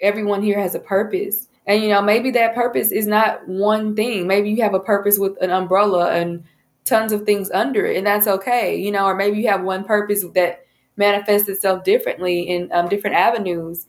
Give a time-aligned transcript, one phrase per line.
[0.00, 1.48] everyone here has a purpose.
[1.66, 4.26] And you know, maybe that purpose is not one thing.
[4.26, 6.44] Maybe you have a purpose with an umbrella and
[6.84, 8.76] tons of things under it, and that's okay.
[8.76, 10.64] You know, or maybe you have one purpose that
[10.96, 13.86] manifests itself differently in um, different avenues.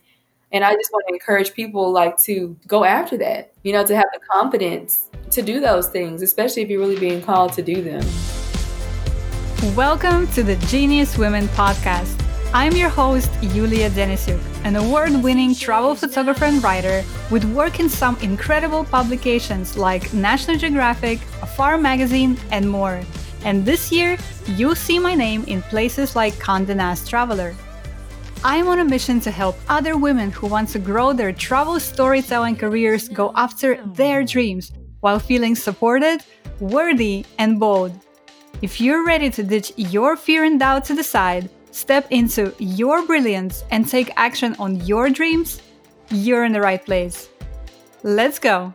[0.52, 3.94] And I just want to encourage people like to go after that, you know, to
[3.94, 7.82] have the confidence to do those things, especially if you're really being called to do
[7.82, 8.04] them.
[9.76, 12.29] Welcome to the Genius Womxn podcast.
[12.52, 17.88] I'm your host, Yulia Denisyuk, an award winning travel photographer and writer with work in
[17.88, 23.02] some incredible publications like National Geographic, Afar Magazine, and more.
[23.44, 27.54] And this year, you'll see my name in places like Condé Nast Traveler.
[28.42, 32.56] I'm on a mission to help other women who want to grow their travel storytelling
[32.56, 36.24] careers go after their dreams while feeling supported,
[36.58, 37.92] worthy, and bold.
[38.60, 43.06] If you're ready to ditch your fear and doubt to the side, step into your
[43.06, 45.62] brilliance, and take action on your dreams,
[46.10, 47.28] you're in the right place.
[48.02, 48.72] Let's go!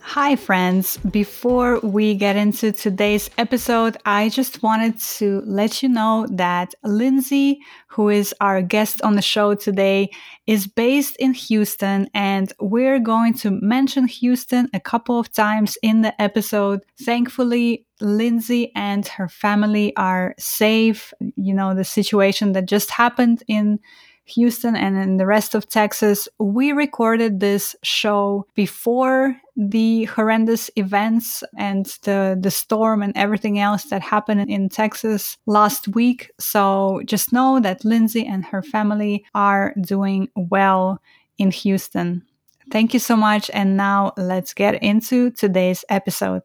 [0.00, 0.98] Hi, friends.
[0.98, 7.60] Before we get into today's episode, I just wanted to let you know that Lindsay,
[7.96, 10.10] who is our guest on the show today,
[10.46, 16.02] is based in Houston, and we're going to mention Houston a couple of times in
[16.02, 16.80] the episode.
[17.00, 21.14] Thankfully, Lindsay and her family are safe.
[21.36, 23.80] You know, the situation that just happened in
[24.26, 26.28] Houston and in the rest of Texas.
[26.38, 33.84] We recorded this show before the horrendous events and the, the storm and everything else
[33.84, 36.30] that happened in Texas last week.
[36.38, 41.00] So just know that Lindsay and her family are doing well
[41.38, 42.22] in Houston.
[42.70, 43.50] Thank you so much.
[43.54, 46.42] And now let's get into today's episode.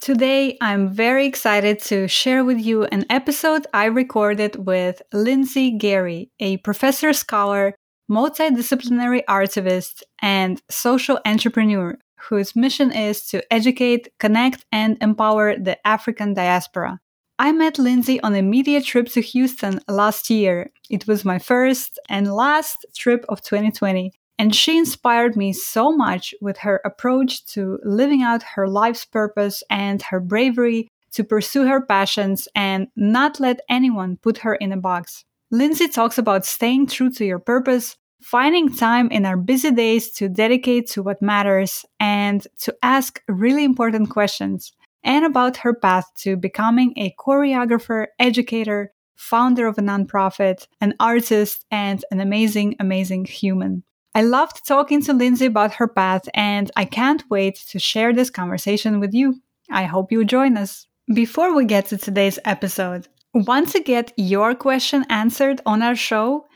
[0.00, 6.30] Today, I'm very excited to share with you an episode I recorded with Lindsay Gary,
[6.40, 7.74] a professor scholar,
[8.10, 11.96] multidisciplinary artivist, and social entrepreneur
[12.28, 17.00] whose mission is to educate, connect, and empower the African diaspora.
[17.38, 20.70] I met Lindsay on a media trip to Houston last year.
[20.88, 26.34] It was my first and last trip of 2020, and she inspired me so much
[26.40, 31.80] with her approach to living out her life's purpose and her bravery to pursue her
[31.80, 35.24] passions and not let anyone put her in a box.
[35.50, 40.30] Lindsay talks about staying true to your purpose, finding time in our busy days to
[40.30, 44.72] dedicate to what matters and to ask really important questions,
[45.04, 51.66] and about her path to becoming a choreographer, educator, founder of a nonprofit, an artist,
[51.70, 53.82] and an amazing, amazing human.
[54.14, 58.30] I loved talking to Lindsay about her path, and I can't wait to share this
[58.30, 59.34] conversation with you.
[59.70, 60.86] I hope you join us.
[61.12, 66.46] Before we get to today's episode, want to get your question answered on our show?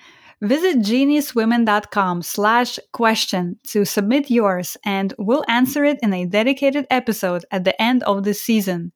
[0.40, 7.44] Visit geniuswomxn.com slash question to submit yours and we'll answer it in a dedicated episode
[7.50, 8.92] at the end of the season.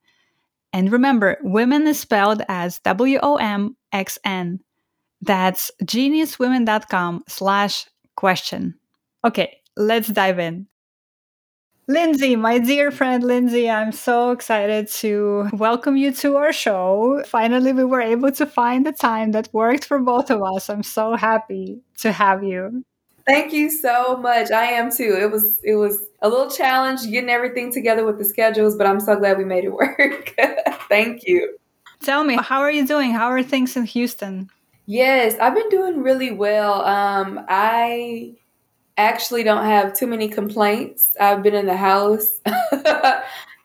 [0.73, 4.61] And remember, women is spelled as W-O-M-X-N.
[5.21, 7.87] That's geniuswomxn.com slash
[8.17, 8.75] question.
[9.25, 10.69] Okay, let's dive in.
[11.93, 17.23] Lindsay, my dear friend Lindsay, I'm so excited to welcome you to our show.
[17.27, 20.71] Finally, we were able to find the time that worked for both of us.
[20.71, 22.83] I'm so happy to have you.
[23.27, 24.51] Thank you so much.
[24.51, 25.19] I am too.
[25.21, 28.99] It was it was a little challenge getting everything together with the schedules, but I'm
[28.99, 30.35] so glad we made it work.
[30.89, 31.59] Thank you.
[32.01, 33.13] Tell me, how are you doing?
[33.13, 34.49] How are things in Houston?
[34.87, 36.83] Yes, I've been doing really well.
[36.87, 38.35] Um, I
[38.97, 41.17] actually don't have too many complaints.
[41.21, 42.41] I've been in the house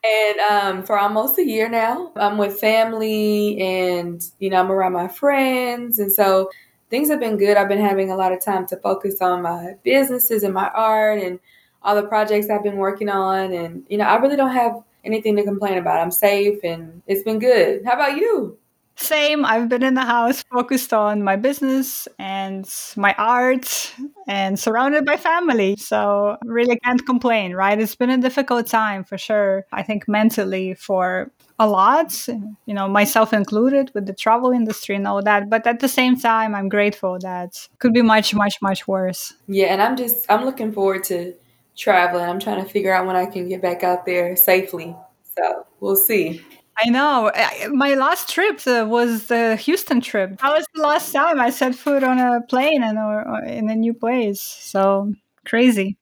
[0.08, 2.12] and um, for almost a year now.
[2.16, 6.00] I'm with family and, you know, I'm around my friends.
[6.00, 6.50] And so
[6.90, 7.58] things have been good.
[7.58, 11.20] I've been having a lot of time to focus on my businesses and my art
[11.20, 11.40] and
[11.84, 13.54] all the projects I've been working on.
[13.54, 16.00] And, you know, I really don't have anything to complain about.
[16.00, 17.84] I'm safe and it's been good.
[17.86, 18.58] How about you?
[19.00, 19.46] Same.
[19.46, 23.94] I've been in the house focused on my business and my art
[24.28, 25.76] and surrounded by family.
[25.76, 27.80] So, really can't complain, right?
[27.80, 29.66] It's been a difficult time for sure.
[29.72, 35.08] I think mentally for a lot, you know, myself included with the travel industry and
[35.08, 35.50] all that.
[35.50, 39.34] But at the same time, I'm grateful that could be much, much, much worse.
[39.48, 39.68] Yeah.
[39.68, 41.36] And I'm just, I'm looking forward to
[41.76, 42.26] traveling.
[42.26, 44.96] I'm trying to figure out when I can get back out there safely.
[45.38, 46.42] So, we'll see.
[46.80, 47.32] I know.
[47.72, 50.40] My last trip uh, was the Houston trip.
[50.42, 53.70] That was the last time I set foot on a plane and or, or in
[53.70, 54.42] a new place.
[54.42, 55.14] So
[55.46, 55.98] crazy.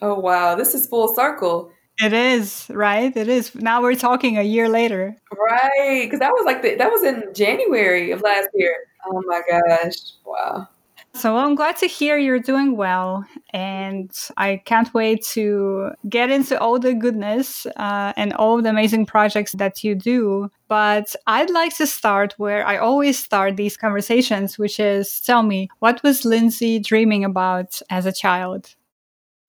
[0.00, 1.70] Oh wow, this is full circle.
[2.02, 3.16] It is right.
[3.16, 3.54] It is.
[3.54, 5.16] Now we're talking a year later.
[5.32, 8.76] Right, because that was like the, that was in January of last year.
[9.06, 9.94] Oh my gosh!
[10.24, 10.68] Wow.
[11.16, 16.58] So I'm glad to hear you're doing well, and I can't wait to get into
[16.60, 20.50] all the goodness uh, and all the amazing projects that you do.
[20.66, 25.68] But I'd like to start where I always start these conversations, which is tell me,
[25.78, 28.74] what was Lindsay dreaming about as a child?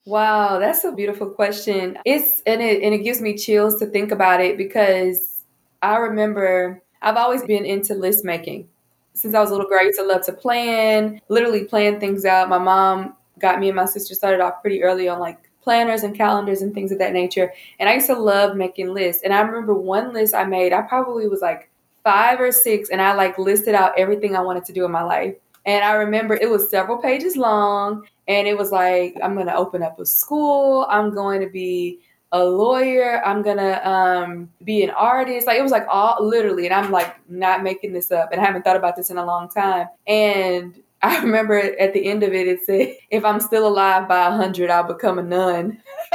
[0.05, 1.97] Wow, that's a beautiful question.
[2.05, 5.41] It's and it and it gives me chills to think about it because
[5.81, 8.69] I remember I've always been into list making
[9.15, 12.25] since I was a little girl, I used to love to plan, literally plan things
[12.25, 12.49] out.
[12.49, 16.15] My mom got me and my sister started off pretty early on like planners and
[16.15, 17.51] calendars and things of that nature.
[17.79, 19.23] And I used to love making lists.
[19.23, 21.69] And I remember one list I made, I probably was like
[22.03, 25.01] five or six, and I like listed out everything I wanted to do in my
[25.01, 25.35] life.
[25.65, 29.55] And I remember it was several pages long, and it was like, I'm going to
[29.55, 31.99] open up a school, I'm going to be
[32.35, 33.25] a lawyer.
[33.25, 35.47] I'm gonna um, be an artist.
[35.47, 38.45] Like it was like all literally, and I'm like not making this up, and I
[38.45, 39.87] haven't thought about this in a long time.
[40.05, 44.27] And I remember at the end of it, it said, "If I'm still alive by
[44.27, 45.81] a hundred, I'll become a nun."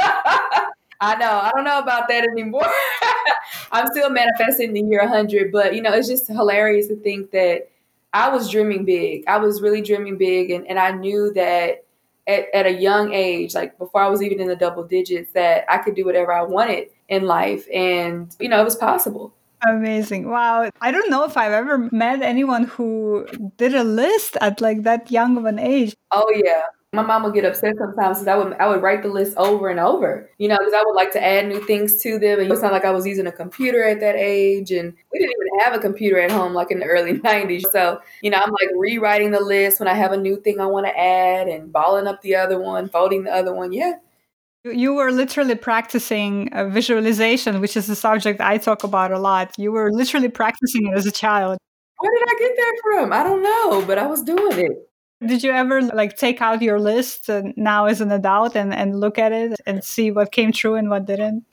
[1.03, 1.31] I know.
[1.31, 2.69] I don't know about that anymore.
[3.71, 7.69] I'm still manifesting the year 100, but you know, it's just hilarious to think that
[8.13, 9.23] I was dreaming big.
[9.27, 11.85] I was really dreaming big, and, and I knew that
[12.31, 15.65] at, at a young age, like before I was even in the double digits, that
[15.69, 17.67] I could do whatever I wanted in life.
[17.73, 19.33] And, you know, it was possible.
[19.67, 20.29] Amazing.
[20.29, 20.71] Wow.
[20.81, 25.11] I don't know if I've ever met anyone who did a list at like that
[25.11, 25.95] young of an age.
[26.09, 26.63] Oh, yeah.
[26.93, 29.69] My mom would get upset sometimes because I would I would write the list over
[29.69, 32.41] and over, you know, because I would like to add new things to them.
[32.41, 35.31] And it's not like I was using a computer at that age, and we didn't
[35.31, 37.71] even have a computer at home like in the early '90s.
[37.71, 40.65] So, you know, I'm like rewriting the list when I have a new thing I
[40.65, 43.71] want to add, and balling up the other one, folding the other one.
[43.71, 43.93] Yeah.
[44.65, 49.57] You were literally practicing uh, visualization, which is a subject I talk about a lot.
[49.57, 51.57] You were literally practicing it as a child.
[51.99, 53.13] Where did I get that from?
[53.13, 54.90] I don't know, but I was doing it.
[55.25, 59.19] Did you ever like take out your list now as an adult and, and look
[59.19, 61.45] at it and see what came true and what didn't?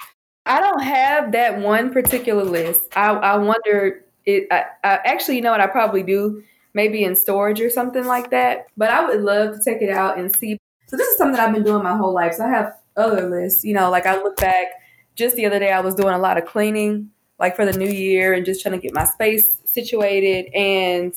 [0.47, 2.97] I don't have that one particular list.
[2.97, 4.47] I, I wonder it.
[4.51, 5.61] I, I, actually, you know what?
[5.61, 6.43] I probably do,
[6.73, 8.67] maybe in storage or something like that.
[8.79, 10.59] But I would love to take it out and see.
[10.87, 12.35] So this is something I've been doing my whole life.
[12.35, 13.63] So I have other lists.
[13.65, 14.69] You know, like I look back.
[15.15, 17.91] Just the other day, I was doing a lot of cleaning, like for the new
[17.91, 20.47] year, and just trying to get my space situated.
[20.55, 21.13] And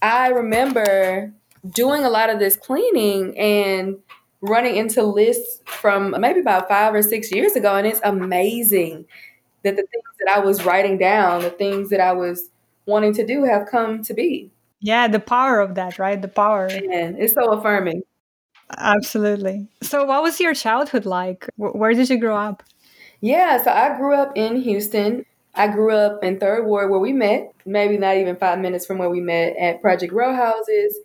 [0.00, 1.34] I remember
[1.68, 3.98] doing a lot of this cleaning and
[4.40, 7.76] running into lists from maybe about five or six years ago.
[7.76, 9.06] And it's amazing
[9.62, 12.50] that the things that I was writing down, the things that I was
[12.86, 14.50] wanting to do have come to be.
[14.80, 16.20] Yeah, the power of that, right?
[16.20, 16.66] The power.
[16.66, 18.02] And it's so affirming.
[18.76, 19.68] Absolutely.
[19.82, 21.48] So, what was your childhood like?
[21.56, 22.62] Where did you grow up?
[23.20, 25.24] Yeah, so I grew up in Houston.
[25.54, 28.98] I grew up in Third Ward where we met, maybe not even five minutes from
[28.98, 30.98] where we met at Project Row Houses.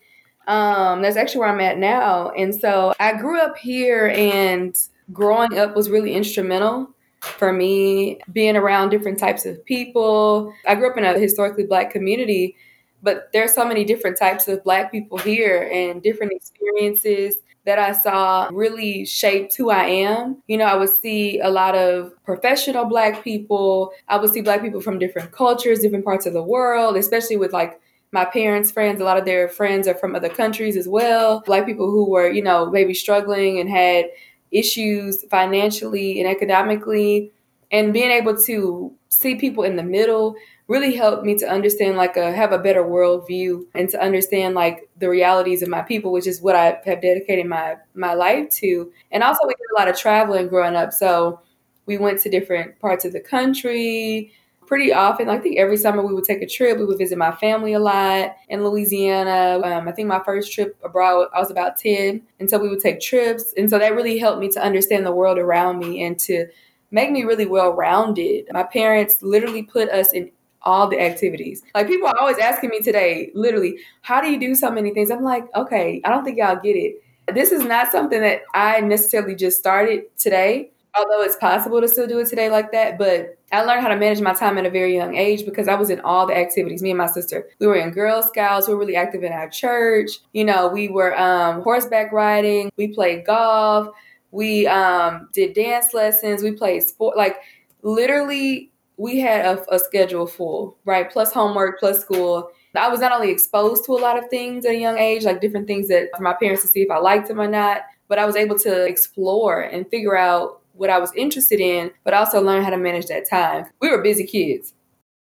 [0.48, 2.30] Um, that's actually where I'm at now.
[2.32, 4.78] And so I grew up here, and
[5.14, 6.90] growing up was really instrumental
[7.22, 10.54] for me being around different types of people.
[10.68, 12.56] I grew up in a historically black community,
[13.04, 17.36] but there's so many different types of black people here and different experiences
[17.66, 20.42] that I saw really shaped who I am.
[20.48, 23.92] You know, I would see a lot of professional black people.
[24.08, 27.52] I would see black people from different cultures, different parts of the world, especially with
[27.52, 27.82] like
[28.12, 31.42] my parents' friends, a lot of their friends are from other countries as well.
[31.46, 34.06] Black people who were, you know, maybe struggling and had
[34.52, 37.32] issues financially and economically.
[37.70, 40.36] And being able to see people in the middle
[40.70, 44.90] really helped me to understand, like, a, have a better worldview and to understand, like,
[44.98, 48.92] the realities of my people, which is what I have dedicated my, my life to.
[49.12, 50.94] And also, we did a lot of traveling growing up.
[50.94, 51.42] So
[51.86, 54.32] we went to different parts of the country
[54.68, 55.30] pretty often.
[55.30, 56.78] I think every summer we would take a trip.
[56.78, 59.60] We would visit my family a lot in Louisiana.
[59.64, 62.22] Um, I think my first trip abroad, I was about 10.
[62.40, 63.54] And so we would take trips.
[63.58, 66.48] And so that really helped me to understand the world around me and to
[66.92, 68.46] make me really well rounded.
[68.52, 70.30] My parents literally put us in
[70.62, 71.64] all the activities.
[71.74, 75.10] Like people are always asking me today, literally, how do you do so many things?
[75.10, 76.96] I'm like, okay, I don't think y'all get it.
[77.34, 82.08] This is not something that I necessarily just started today although it's possible to still
[82.08, 84.70] do it today like that, but I learned how to manage my time at a
[84.70, 86.82] very young age because I was in all the activities.
[86.82, 88.68] Me and my sister, we were in Girl Scouts.
[88.68, 90.12] We were really active in our church.
[90.34, 92.72] You know, we were um, horseback riding.
[92.78, 93.90] We played golf.
[94.32, 96.44] We um, did dance lessons.
[96.44, 97.16] We played sport.
[97.16, 97.38] Like
[97.82, 101.10] literally, we had a, a schedule full, right?
[101.10, 102.50] Plus homework, plus school.
[102.76, 105.42] I was not only exposed to a lot of things at a young age, like
[105.42, 108.20] different things that for my parents to see if I liked them or not, but
[108.20, 112.42] I was able to explore and figure out what I was interested in, but also
[112.42, 113.66] learn how to manage that time.
[113.82, 114.74] We were busy kids.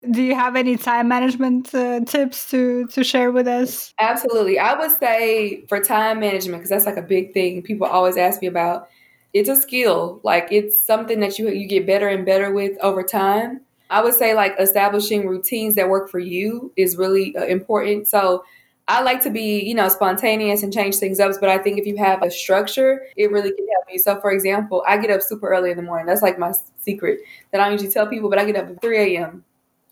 [0.09, 3.93] Do you have any time management uh, tips to to share with us?
[3.99, 4.59] Absolutely.
[4.59, 8.41] I would say for time management because that's like a big thing people always ask
[8.41, 8.89] me about.
[9.33, 10.19] It's a skill.
[10.23, 13.61] Like it's something that you you get better and better with over time.
[13.89, 18.07] I would say like establishing routines that work for you is really uh, important.
[18.07, 18.43] So
[18.87, 21.85] I like to be, you know, spontaneous and change things up, but I think if
[21.85, 23.99] you have a structure, it really can help you.
[23.99, 26.05] So, for example, I get up super early in the morning.
[26.05, 27.19] That's like my secret
[27.51, 29.45] that I usually tell people, but I get up at 3 a.m.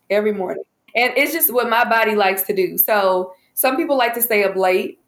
[0.09, 0.63] every morning.
[0.93, 2.77] And it's just what my body likes to do.
[2.77, 4.99] So, some people like to stay up late.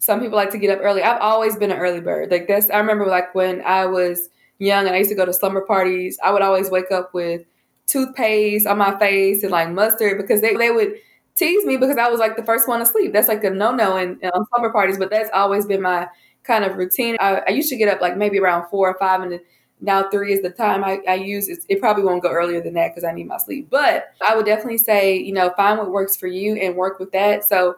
[0.00, 1.02] Some people like to get up early.
[1.02, 2.30] I've always been an early bird.
[2.30, 4.28] Like this, I remember like when I was
[4.58, 7.42] young and I used to go to slumber parties, I would always wake up with
[7.86, 10.94] toothpaste on my face and like mustard because they, they would
[11.36, 13.12] tease me because I was like the first one to sleep.
[13.12, 16.08] That's like a no no in, in on slumber parties, but that's always been my
[16.42, 17.16] kind of routine.
[17.20, 19.40] I, I, used to get up like maybe around four or five, and
[19.80, 21.48] now three is the time I, I use.
[21.48, 23.68] It's, it probably won't go earlier than that because I need my sleep.
[23.70, 27.12] But I would definitely say, you know, find what works for you and work with
[27.12, 27.44] that.
[27.44, 27.76] So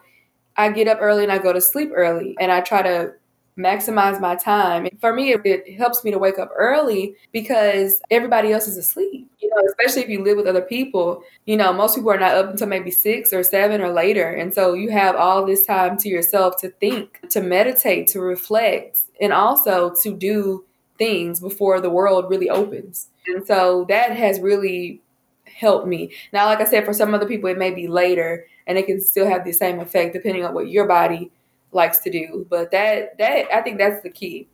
[0.57, 3.15] I get up early and I go to sleep early, and I try to
[3.59, 4.89] maximize my time.
[5.01, 9.31] For me, it, it, helps me to wake up early because everybody else is asleep.
[9.39, 11.23] You know, especially if you live with other people.
[11.47, 14.53] You know, most people are not up until maybe six or seven or later, and
[14.53, 19.33] so you have all this time to yourself to think, to meditate, to reflect, and
[19.33, 20.65] also to do
[20.99, 23.09] things before the world really opens.
[23.27, 25.01] And so that has really
[25.45, 26.13] helped me.
[26.33, 29.01] Now, like I said, for some other people, it may be later, and it can
[29.01, 31.31] still have the same effect depending on what your body
[31.77, 32.47] likes to do.
[32.51, 34.49] But that that I think that's the key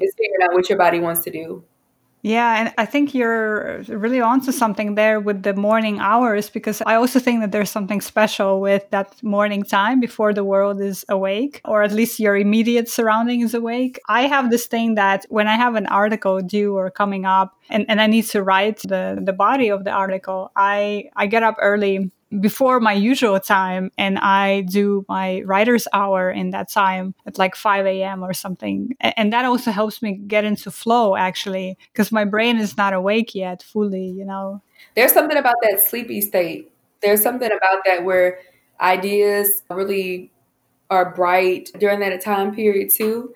[0.00, 1.64] is figuring out what your body wants to do.
[2.26, 6.94] Yeah, and I think you're really onto something there with the morning hours because I
[6.94, 11.60] also think that there's something special with that morning time before the world is awake,
[11.66, 14.00] or at least your immediate surrounding is awake.
[14.08, 17.84] I have this thing that when I have an article due or coming up and,
[17.90, 21.56] and I need to write the, the body of the article, I, I get up
[21.60, 22.10] early
[22.40, 27.54] before my usual time and I do my writer's hour in that time at like
[27.54, 28.22] 5 a.m.
[28.22, 28.96] or something.
[29.00, 33.34] And that also helps me get into flow actually, because my brain is not awake
[33.34, 34.62] yet fully, you know.
[34.96, 36.70] There's something about that sleepy state.
[37.02, 38.38] There's something about that where
[38.80, 40.30] ideas really
[40.90, 43.34] are bright during that time period too.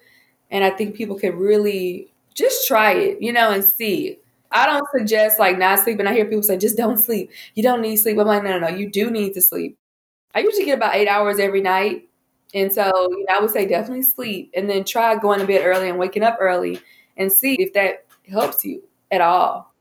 [0.51, 4.19] And I think people can really just try it, you know, and see
[4.51, 6.07] I don't suggest like not sleeping.
[6.07, 7.31] I hear people say just don't sleep.
[7.55, 8.19] You don't need sleep.
[8.19, 8.69] I'm like, no, no, no.
[8.69, 9.77] You do need to sleep.
[10.35, 12.09] I usually get about eight hours every night.
[12.55, 15.65] And so, you know, I would say definitely sleep and then try going to bed
[15.65, 16.81] early and waking up early
[17.17, 19.75] and see if that helps you at all.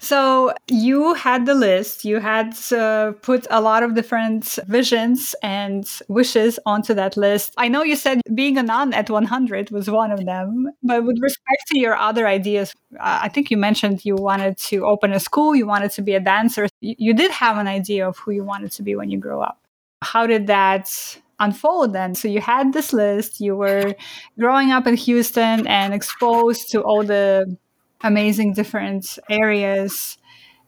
[0.00, 5.88] So you had the list, you had uh, put a lot of different visions and
[6.08, 7.54] wishes onto that list.
[7.56, 11.18] I know you said being a nun at 100 was one of them, but with
[11.20, 15.20] respect to your other ideas, uh, I think you mentioned you wanted to open a
[15.20, 16.68] school, you wanted to be a dancer.
[16.80, 19.58] You, did have an idea of who you wanted to be when you grow up.
[20.02, 22.14] How did that unfold then.
[22.14, 23.94] So you had this list, you were
[24.38, 27.56] growing up in Houston and exposed to all the
[28.02, 30.18] amazing different areas.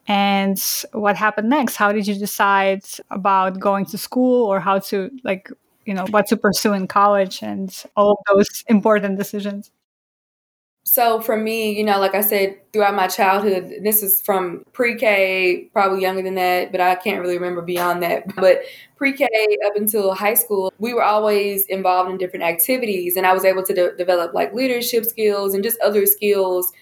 [0.09, 0.61] And
[0.93, 1.77] what happened next?
[1.77, 5.51] How did you decide about going to school or how to like
[5.85, 9.71] you know what to pursue in college and all of those important decisions?
[10.83, 15.69] So for me you know like i said throughout my childhood this is from pre-k
[15.73, 18.25] probably younger than that but i can't really remember beyond that.
[18.35, 18.63] But
[18.97, 19.29] pre-k
[19.67, 23.63] up until high school we were always involved in different activities and i was able
[23.63, 26.73] to de- develop like leadership skills and just other skills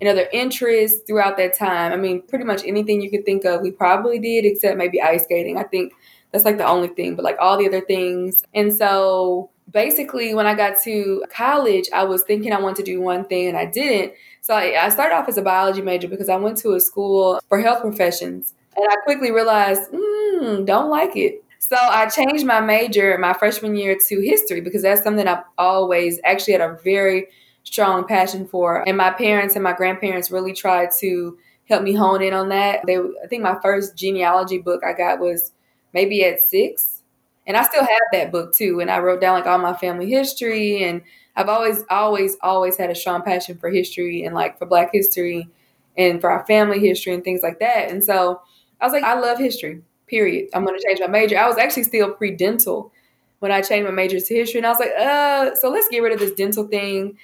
[0.00, 1.92] and other interests throughout that time.
[1.92, 5.24] I mean, pretty much anything you could think of, we probably did, except maybe ice
[5.24, 5.58] skating.
[5.58, 5.92] I think
[6.32, 8.42] that's like the only thing, but like all the other things.
[8.54, 13.00] And so basically, when I got to college, I was thinking I wanted to do
[13.00, 14.14] one thing and I didn't.
[14.40, 17.40] So I, I started off as a biology major because I went to a school
[17.48, 18.54] for health professions.
[18.76, 21.42] And I quickly realized, mm, don't like it.
[21.58, 26.18] So I changed my major my freshman year to history because that's something I've always
[26.24, 27.28] actually had a very
[27.64, 28.86] strong passion for.
[28.86, 31.38] And my parents and my grandparents really tried to
[31.68, 32.80] help me hone in on that.
[32.86, 35.52] They, I think my first genealogy book I got was
[35.92, 37.02] maybe at six.
[37.46, 38.80] And I still have that book too.
[38.80, 40.84] And I wrote down like all my family history.
[40.84, 41.02] And
[41.36, 45.48] I've always, always, always had a strong passion for history and like for Black history
[45.96, 47.90] and for our family history and things like that.
[47.90, 48.40] And so
[48.80, 50.48] I was like, I love history, period.
[50.54, 51.38] I'm going to change my major.
[51.38, 52.92] I was actually still pre dental
[53.40, 54.58] when I changed my major to history.
[54.58, 57.16] And I was like, uh, so let's get rid of this dental thing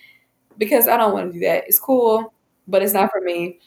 [0.58, 1.64] because I don't want to do that.
[1.66, 2.32] It's cool,
[2.66, 3.58] but it's not for me.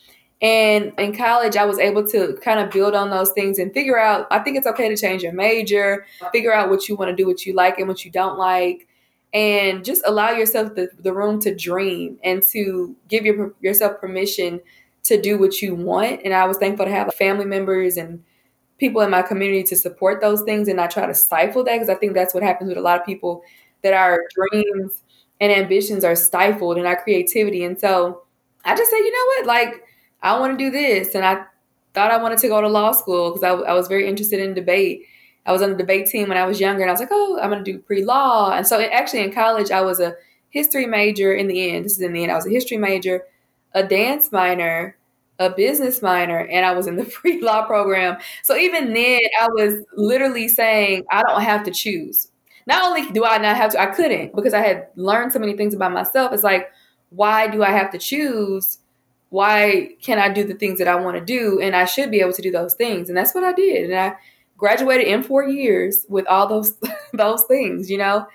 [0.42, 4.00] And in college, I was able to kind of build on those things and figure
[4.00, 7.16] out I think it's okay to change your major, figure out what you want to
[7.16, 8.88] do, what you like and what you don't like,
[9.34, 14.62] and just allow yourself the, the room to dream and to give your, yourself permission
[15.04, 16.22] to do what you want.
[16.24, 18.24] And I was thankful to have family members and
[18.80, 21.90] people in my community to support those things and not try to stifle that because
[21.90, 23.44] I think that's what happens with a lot of people
[23.84, 25.04] that our dreams
[25.40, 27.64] and ambitions are stifled in our creativity.
[27.64, 28.24] And so
[28.66, 29.84] I just said, you know what, like
[30.22, 31.44] I want to do this, and I
[31.94, 34.54] thought I wanted to go to law school because I, I was very interested in
[34.54, 35.06] debate.
[35.46, 37.40] I was on the debate team when I was younger, and I was like, oh,
[37.42, 38.52] I'm going to do pre law.
[38.52, 40.16] And so actually in college, I was a
[40.50, 41.86] history major in the end.
[41.86, 42.32] This is in the end.
[42.32, 43.24] I was a history major,
[43.74, 44.98] a dance minor,
[45.40, 48.18] a business minor, and I was in the pre law program.
[48.44, 52.30] So even then, I was literally saying, I don't have to choose.
[52.70, 55.58] Not only do I not have to, I couldn't because I had learned so many
[55.58, 56.32] things about myself.
[56.32, 56.70] It's like,
[57.10, 58.78] why do I have to choose?
[59.30, 61.60] Why can I do the things that I want to do?
[61.60, 63.10] And I should be able to do those things.
[63.10, 63.90] And that's what I did.
[63.90, 64.16] And I
[64.56, 66.78] graduated in four years with all those
[67.14, 68.28] those things, you know?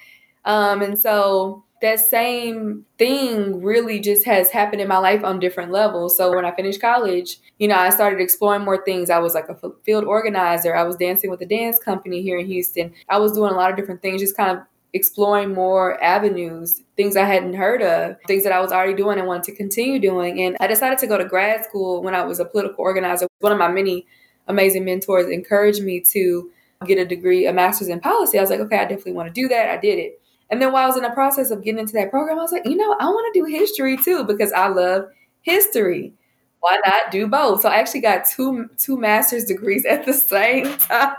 [0.44, 5.70] Um, and so that same thing really just has happened in my life on different
[5.70, 6.16] levels.
[6.16, 9.10] So when I finished college, you know, I started exploring more things.
[9.10, 10.74] I was like a field organizer.
[10.74, 12.92] I was dancing with a dance company here in Houston.
[13.08, 14.64] I was doing a lot of different things, just kind of
[14.94, 19.26] exploring more avenues, things I hadn't heard of, things that I was already doing and
[19.26, 20.40] wanted to continue doing.
[20.42, 23.26] And I decided to go to grad school when I was a political organizer.
[23.40, 24.06] One of my many
[24.46, 26.50] amazing mentors encouraged me to
[26.86, 28.38] get a degree, a master's in policy.
[28.38, 29.70] I was like, okay, I definitely want to do that.
[29.70, 30.20] I did it.
[30.50, 32.52] And then while I was in the process of getting into that program, I was
[32.52, 35.06] like, you know, I want to do history too because I love
[35.42, 36.14] history.
[36.60, 37.62] Why not do both?
[37.62, 41.16] So I actually got two two master's degrees at the same time.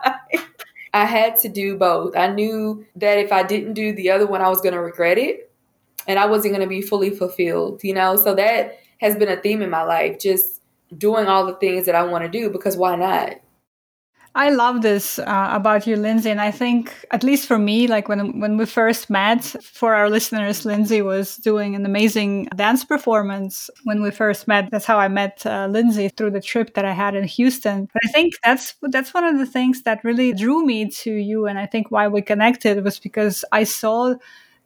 [0.93, 2.15] I had to do both.
[2.15, 5.17] I knew that if I didn't do the other one, I was going to regret
[5.17, 5.51] it
[6.07, 8.15] and I wasn't going to be fully fulfilled, you know?
[8.15, 10.61] So that has been a theme in my life, just
[10.97, 13.35] doing all the things that I want to do because why not?
[14.37, 18.09] I love this uh, about you, Lindsay, and I think, at least for me, like
[18.09, 23.69] when when we first met, for our listeners, Lindsay was doing an amazing dance performance
[23.85, 24.69] when we first met.
[24.71, 27.87] That's how I met uh, Lindsay through the trip that I had in Houston.
[27.93, 31.45] But I think that's that's one of the things that really drew me to you,
[31.47, 34.15] and I think why we connected was because I saw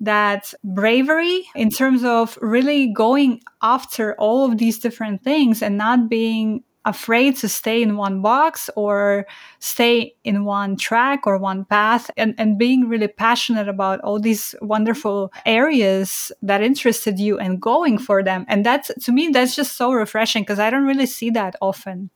[0.02, 6.10] that bravery in terms of really going after all of these different things and not
[6.10, 9.26] being afraid to stay in one box or
[9.60, 14.56] stay in one track or one path and, and being really passionate about all these
[14.62, 18.46] wonderful areas that interested you and going for them.
[18.50, 22.10] And that's, to me, that's just so refreshing because I don't really see that often.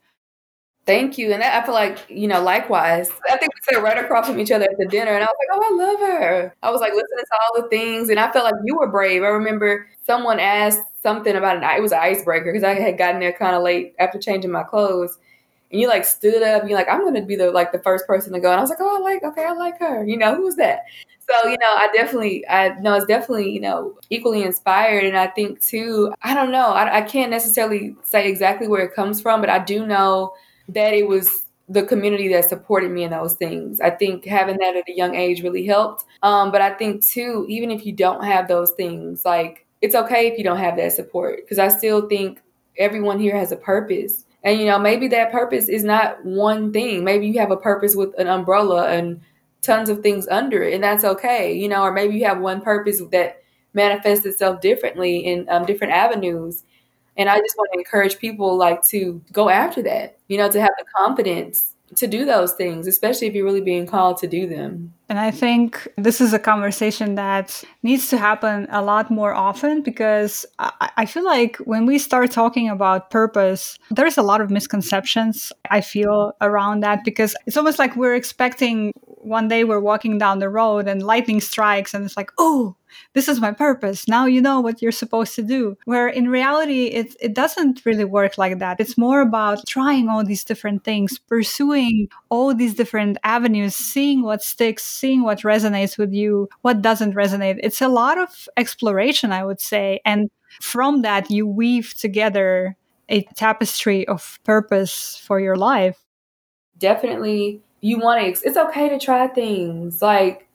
[0.85, 1.31] Thank you.
[1.31, 3.09] And I feel like, you know, likewise.
[3.29, 5.35] I think we sat right across from each other at the dinner and I was
[5.39, 6.55] like, oh, I love her.
[6.61, 9.23] I was like listening to all the things and I felt like you were brave.
[9.23, 13.19] I remember someone asked something about an, it was an icebreaker because I had gotten
[13.19, 15.19] there kind of late after changing my clothes.
[15.71, 17.79] And you like stood up, And you're like, I'm going to be the like the
[17.79, 18.49] first person to go.
[18.49, 20.05] And I was like, oh, I like, okay, I like her.
[20.05, 20.83] You know, who's that?
[21.29, 25.05] So, you know, I definitely, I know it's definitely, you know, equally inspired.
[25.05, 28.93] And I think too, I don't know, I, I can't necessarily say exactly where it
[28.93, 30.33] comes from, but I do know
[30.69, 33.79] that it was the community that supported me in those things.
[33.79, 36.03] I think having that at a young age really helped.
[36.21, 40.27] Um, but I think too, even if you don't have those things, like it's okay
[40.27, 42.41] if you don't have that support because I still think
[42.77, 44.25] everyone here has a purpose.
[44.43, 47.03] And you know, maybe that purpose is not one thing.
[47.03, 49.21] Maybe you have a purpose with an umbrella and
[49.61, 51.53] tons of things under it, and that's okay.
[51.53, 53.43] You know, or maybe you have one purpose that
[53.73, 56.63] manifests itself differently in um, different avenues.
[57.17, 60.61] And I just want to encourage people like to go after that, you know, to
[60.61, 64.47] have the confidence to do those things, especially if you're really being called to do
[64.47, 64.93] them.
[65.09, 69.81] And I think this is a conversation that needs to happen a lot more often
[69.81, 74.49] because I, I, feel like when we start talking about purpose, there's a lot of
[74.49, 78.91] misconceptions I feel around that because it's almost like we're expecting
[79.23, 82.75] one day we're walking down the road and lightning strikes and it's like, oh,
[83.13, 84.07] this is my purpose.
[84.07, 85.77] Now you know what you're supposed to do.
[85.85, 88.79] Where in reality, it, it doesn't really work like that.
[88.79, 94.43] It's more about trying all these different things, pursuing all these different avenues, seeing what
[94.43, 97.59] sticks, seeing what resonates with you, what doesn't resonate.
[97.61, 100.01] It's a lot of exploration, I would say.
[100.05, 100.29] And
[100.61, 102.75] from that, you weave together
[103.09, 105.99] a tapestry of purpose for your life.
[106.77, 110.01] Definitely, you want to, it's okay to try things.
[110.01, 110.47] Like,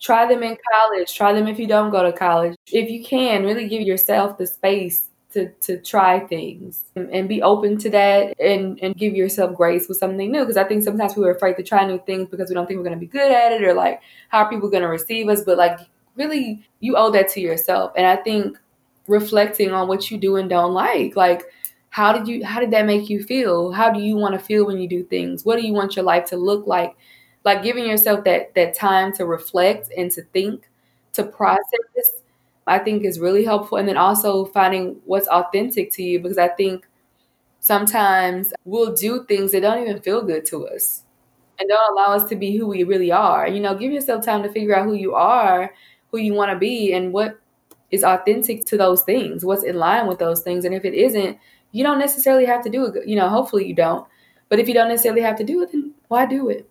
[0.00, 1.14] Try them in college.
[1.14, 2.56] Try them if you don't go to college.
[2.72, 7.42] If you can, really give yourself the space to, to try things and, and be
[7.42, 10.40] open to that and, and give yourself grace with something new.
[10.40, 12.78] Because I think sometimes we are afraid to try new things because we don't think
[12.78, 15.28] we're going to be good at it or like how are people going to receive
[15.28, 15.42] us.
[15.42, 15.78] But like
[16.16, 17.92] really, you owe that to yourself.
[17.96, 18.58] And I think
[19.08, 21.42] reflecting on what you do and don't like, like
[21.90, 23.72] how did you how did that make you feel?
[23.72, 25.44] How do you want to feel when you do things?
[25.44, 26.96] What do you want your life to look like?
[27.44, 30.68] Like giving yourself that that time to reflect and to think
[31.12, 32.22] to process
[32.66, 36.48] i think is really helpful and then also finding what's authentic to you because i
[36.48, 36.86] think
[37.60, 41.02] sometimes we'll do things that don't even feel good to us
[41.58, 43.48] and don't allow us to be who we really are.
[43.48, 45.74] You know, give yourself time to figure out who you are,
[46.10, 47.38] who you want to be, and what
[47.90, 50.64] is authentic to those things, what's in line with those things.
[50.64, 51.38] And if it isn't,
[51.72, 53.08] you don't necessarily have to do it.
[53.08, 54.06] You know, hopefully you don't.
[54.48, 56.68] But if you don't necessarily have to do it, then why do it?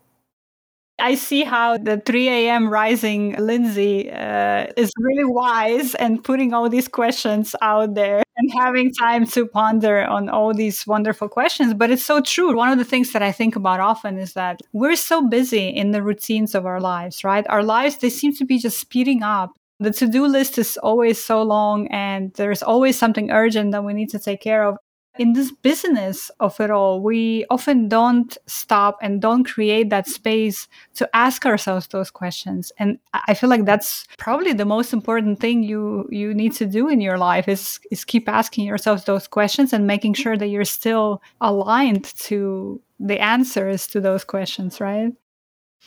[1.00, 2.68] I see how the 3 a.m.
[2.68, 8.92] rising Lindsay uh, is really wise and putting all these questions out there and having
[8.94, 11.74] time to ponder on all these wonderful questions.
[11.74, 12.54] But it's so true.
[12.56, 15.90] One of the things that I think about often is that we're so busy in
[15.90, 17.44] the routines of our lives, right?
[17.48, 19.50] Our lives, they seem to be just speeding up.
[19.80, 23.92] The to do list is always so long, and there's always something urgent that we
[23.92, 24.76] need to take care of
[25.18, 30.66] in this business of it all, we often don't stop and don't create that space
[30.94, 32.72] to ask ourselves those questions.
[32.78, 36.88] And I feel like that's probably the most important thing you you need to do
[36.88, 40.64] in your life is is keep asking yourself those questions and making sure that you're
[40.64, 45.12] still aligned to the answers to those questions, right?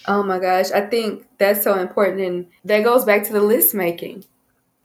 [0.06, 3.76] Oh my gosh, I think that's so important and that goes back to the list
[3.76, 4.24] making.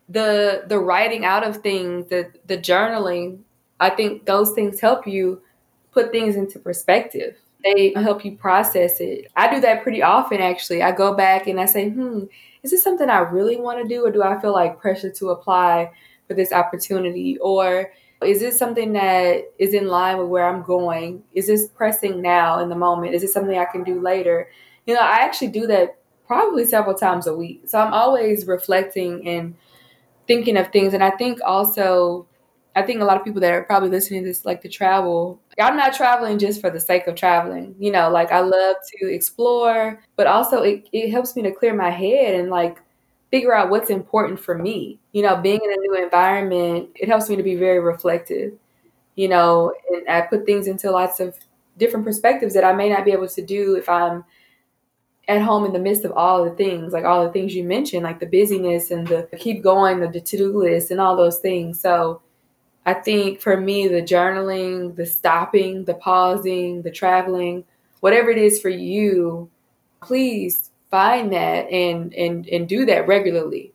[0.08, 3.44] The the writing out of things, the the journaling
[3.82, 5.42] I think those things help you
[5.92, 7.36] put things into perspective.
[7.64, 9.30] They help you process it.
[9.36, 10.82] I do that pretty often, actually.
[10.82, 12.24] I go back and I say, hmm,
[12.62, 15.30] is this something I really want to do, or do I feel like pressure to
[15.30, 15.92] apply
[16.26, 17.38] for this opportunity?
[17.38, 17.92] Or
[18.24, 21.22] is this something that is in line with where I'm going?
[21.34, 23.14] Is this pressing now in the moment?
[23.14, 24.48] Is it something I can do later?
[24.86, 27.62] You know, I actually do that probably several times a week.
[27.66, 29.54] So I'm always reflecting and
[30.26, 30.94] thinking of things.
[30.94, 32.26] And I think also
[32.74, 35.40] I think a lot of people that are probably listening to this like to travel.
[35.60, 37.74] I'm not traveling just for the sake of traveling.
[37.78, 41.74] You know, like I love to explore, but also it, it helps me to clear
[41.74, 42.78] my head and like
[43.30, 44.98] figure out what's important for me.
[45.12, 48.52] You know, being in a new environment, it helps me to be very reflective.
[49.16, 51.36] You know, and I put things into lots of
[51.76, 54.24] different perspectives that I may not be able to do if I'm
[55.28, 58.02] at home in the midst of all the things, like all the things you mentioned,
[58.02, 61.80] like the busyness and the keep going, the to do list, and all those things.
[61.80, 62.22] So
[62.84, 67.64] I think for me, the journaling, the stopping, the pausing, the traveling,
[68.00, 69.50] whatever it is for you,
[70.02, 73.72] please find that and and and do that regularly.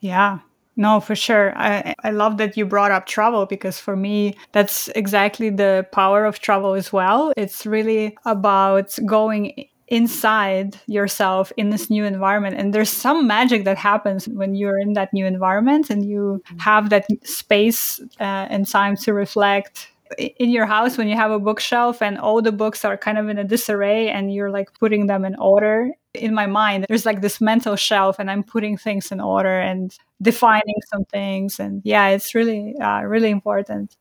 [0.00, 0.40] Yeah.
[0.74, 1.52] No, for sure.
[1.56, 6.24] I, I love that you brought up travel because for me, that's exactly the power
[6.24, 7.32] of travel as well.
[7.36, 12.56] It's really about going inside yourself in this new environment.
[12.56, 16.58] And there's some magic that happens when you're in that new environment and you mm-hmm.
[16.58, 21.38] have that space uh, and time to reflect in your house when you have a
[21.38, 25.06] bookshelf and all the books are kind of in a disarray and you're like putting
[25.06, 25.90] them in order.
[26.14, 29.96] In my mind there's like this mental shelf and i'm putting things in order and
[30.20, 31.58] defining some things.
[31.58, 33.96] And yeah it's really uh, really important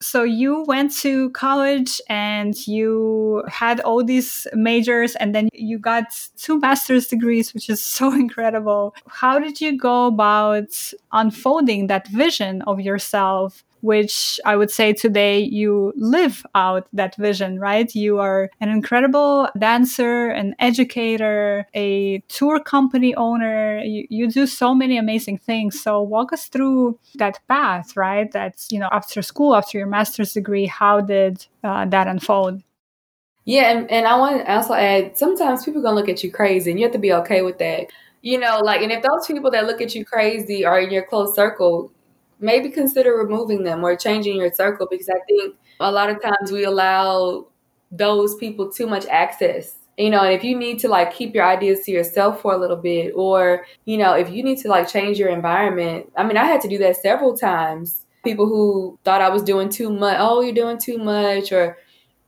[0.00, 6.04] so you went to college and you had all these majors and then you got
[6.36, 8.94] two master's degrees, which is so incredible.
[9.08, 15.40] How did you go about unfolding that vision of yourself which I would say today
[15.40, 17.92] you live out that vision, right?
[17.94, 23.80] You are an incredible dancer, an educator, a tour company owner.
[23.80, 25.80] You, you do so many amazing things.
[25.80, 28.30] So walk us through that path, right?
[28.30, 32.62] That's, you know, after school, after your master's degree, how did uh, that unfold?
[33.48, 36.70] Yeah, and, and I want to also add sometimes people gonna look at you crazy
[36.70, 37.86] and you have to be okay with that.
[38.20, 41.04] You know, like and if those people that look at you crazy are in your
[41.04, 41.90] close circle,
[42.40, 46.52] maybe consider removing them or changing your circle because I think a lot of times
[46.52, 47.46] we allow
[47.90, 49.74] those people too much access.
[49.96, 52.56] You know, and if you need to like keep your ideas to yourself for a
[52.56, 56.36] little bit, or, you know, if you need to like change your environment, I mean,
[56.36, 58.04] I had to do that several times.
[58.22, 61.78] People who thought I was doing too much, oh, you're doing too much, or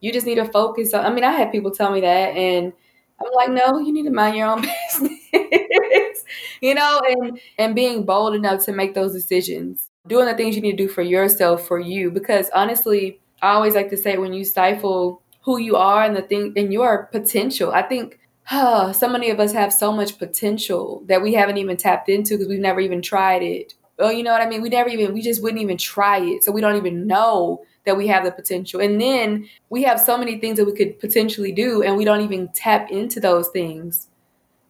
[0.00, 0.94] you just need to focus.
[0.94, 2.72] I mean, I had people tell me that, and
[3.20, 6.24] I'm like, no, you need to mind your own business,
[6.60, 10.62] you know, and and being bold enough to make those decisions doing the things you
[10.62, 12.10] need to do for yourself, for you.
[12.10, 16.22] Because honestly, I always like to say when you stifle who you are and the
[16.22, 18.18] thing and your potential, I think
[18.50, 22.34] uh, so many of us have so much potential that we haven't even tapped into
[22.34, 23.74] because we've never even tried it.
[23.98, 24.62] Well, you know what I mean?
[24.62, 26.42] We never even, we just wouldn't even try it.
[26.42, 28.80] So we don't even know that we have the potential.
[28.80, 32.22] And then we have so many things that we could potentially do and we don't
[32.22, 34.08] even tap into those things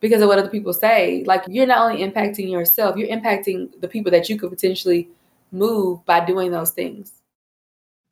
[0.01, 1.23] because of what other people say.
[1.27, 5.09] Like you're not only impacting yourself, you're impacting the people that you could potentially
[5.53, 7.13] move by doing those things.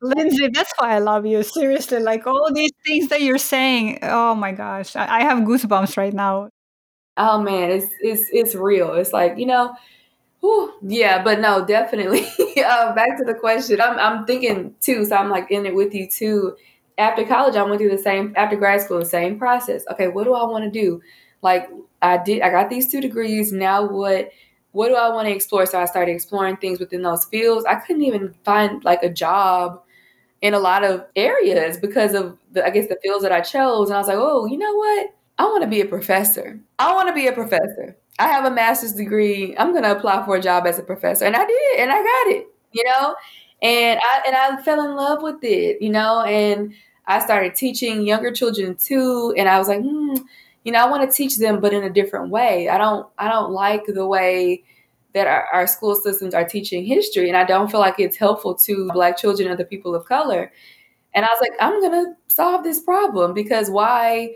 [0.01, 1.43] Lindsay, that's why I love you.
[1.43, 3.99] Seriously, like all these things that you're saying.
[4.01, 6.49] Oh my gosh, I, I have goosebumps right now.
[7.17, 8.93] Oh man, it's it's it's real.
[8.93, 9.75] It's like you know,
[10.41, 12.21] Whew, yeah, but no, definitely.
[12.65, 13.81] uh, back to the question.
[13.81, 16.55] I'm, I'm thinking too, so I'm like in it with you too.
[16.97, 19.83] After college, I went through the same, after grad school, the same process.
[19.91, 21.01] Okay, what do I want to do?
[21.41, 21.69] Like,
[22.01, 23.51] I did, I got these two degrees.
[23.51, 24.31] Now, what,
[24.71, 25.65] what do I want to explore?
[25.65, 27.65] So I started exploring things within those fields.
[27.65, 29.81] I couldn't even find like a job
[30.41, 33.89] in a lot of areas because of the, I guess the fields that I chose.
[33.89, 35.13] And I was like, oh, you know what?
[35.37, 36.59] I want to be a professor.
[36.77, 37.97] I want to be a professor.
[38.19, 39.55] I have a master's degree.
[39.57, 41.25] I'm going to apply for a job as a professor.
[41.25, 43.15] And I did, and I got it, you know?
[43.61, 46.73] And I and I fell in love with it, you know, and
[47.07, 49.33] I started teaching younger children too.
[49.37, 50.15] And I was like, hmm,
[50.63, 52.69] you know, I want to teach them, but in a different way.
[52.69, 54.63] I don't I don't like the way
[55.13, 58.55] that our, our school systems are teaching history, and I don't feel like it's helpful
[58.55, 60.51] to Black children or the people of color.
[61.15, 64.35] And I was like, I'm gonna solve this problem because why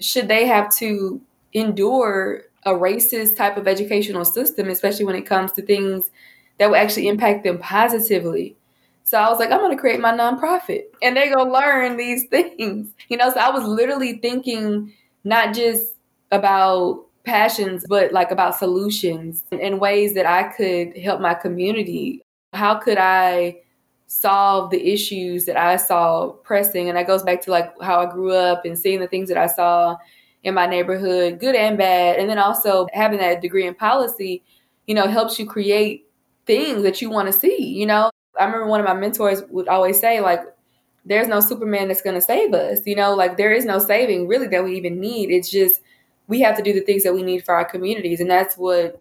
[0.00, 1.20] should they have to
[1.52, 6.10] endure a racist type of educational system, especially when it comes to things
[6.58, 8.56] that will actually impact them positively?
[9.04, 12.88] So I was like, I'm gonna create my nonprofit and they're gonna learn these things.
[13.08, 14.92] You know, so I was literally thinking
[15.24, 15.94] not just
[16.30, 22.22] about passions, but like about solutions and ways that I could help my community.
[22.52, 23.60] How could I
[24.06, 26.88] solve the issues that I saw pressing?
[26.88, 29.38] And that goes back to like how I grew up and seeing the things that
[29.38, 29.96] I saw
[30.42, 32.18] in my neighborhood, good and bad.
[32.18, 34.42] And then also having that degree in policy,
[34.86, 36.06] you know, helps you create
[36.44, 38.10] things that you want to see, you know.
[38.38, 40.40] I remember one of my mentors would always say, like,
[41.04, 44.26] there's no Superman that's going to save us, you know, like there is no saving
[44.26, 45.30] really that we even need.
[45.30, 45.82] It's just
[46.26, 48.20] we have to do the things that we need for our communities.
[48.20, 49.00] And that's what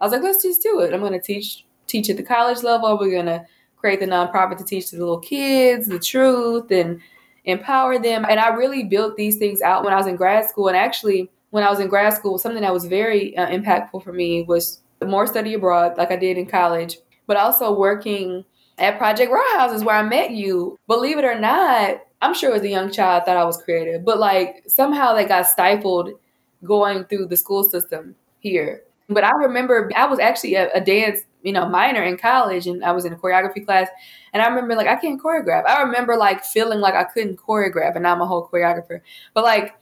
[0.00, 0.92] I was like, let's just do it.
[0.92, 2.98] I'm going to teach teach at the college level.
[2.98, 7.00] We're going to create the nonprofit to teach the little kids the truth and
[7.44, 8.26] empower them.
[8.28, 10.68] And I really built these things out when I was in grad school.
[10.68, 14.12] And actually, when I was in grad school, something that was very uh, impactful for
[14.12, 18.44] me was more study abroad, like I did in college, but also working
[18.78, 20.78] at Project Row Houses where I met you.
[20.86, 24.04] Believe it or not, I'm sure as a young child I thought I was creative,
[24.04, 26.10] but like somehow they got stifled
[26.64, 28.82] going through the school system here.
[29.08, 32.84] But I remember I was actually a, a, dance, you know, minor in college and
[32.84, 33.88] I was in a choreography class.
[34.32, 35.66] And I remember like I can't choreograph.
[35.66, 39.00] I remember like feeling like I couldn't choreograph and now I'm a whole choreographer.
[39.32, 39.74] But like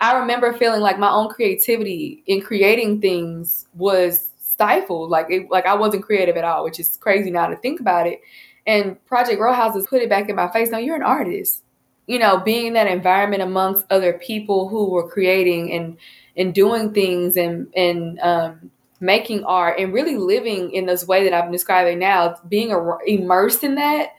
[0.00, 4.27] I remember feeling like my own creativity in creating things was
[4.58, 5.10] stifled.
[5.10, 8.06] Like it like I wasn't creative at all, which is crazy now to think about
[8.06, 8.20] it.
[8.66, 10.70] And Project Row Houses put it back in my face.
[10.70, 11.62] No, you're an artist
[12.08, 15.96] you know, being in that environment amongst other people who were creating and
[16.36, 21.34] and doing things and and um, making art and really living in this way that
[21.34, 22.74] I'm describing now, being
[23.06, 24.14] immersed in that,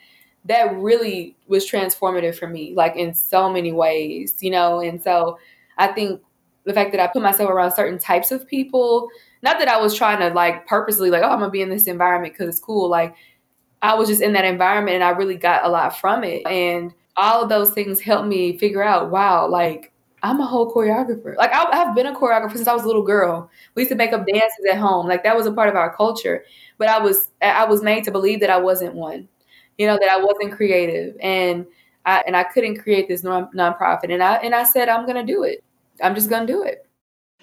[0.46, 4.80] that really was transformative for me, like in so many ways, you know.
[4.80, 5.40] And so
[5.78, 6.22] I think
[6.66, 9.10] the fact that I put myself around certain types of people,
[9.42, 11.88] not that I was trying to like purposely like, oh, I'm gonna be in this
[11.88, 12.90] environment because it's cool.
[12.90, 13.16] Like
[13.82, 16.46] I was just in that environment and I really got a lot from it.
[16.46, 19.92] And all of those things helped me figure out, wow, like
[20.24, 21.36] I'm a whole choreographer.
[21.38, 23.50] Like I, have been a choreographer since I was a little girl.
[23.76, 25.08] We used to make up dances at home.
[25.08, 26.44] Like that was a part of our culture.
[26.78, 29.28] But I was I was made to believe that I wasn't one.
[29.78, 31.66] You know that I wasn't creative, and
[32.06, 34.12] I and I couldn't create this non nonprofit.
[34.14, 35.64] And I and I said I'm gonna do it.
[36.04, 36.86] I'm just gonna do it.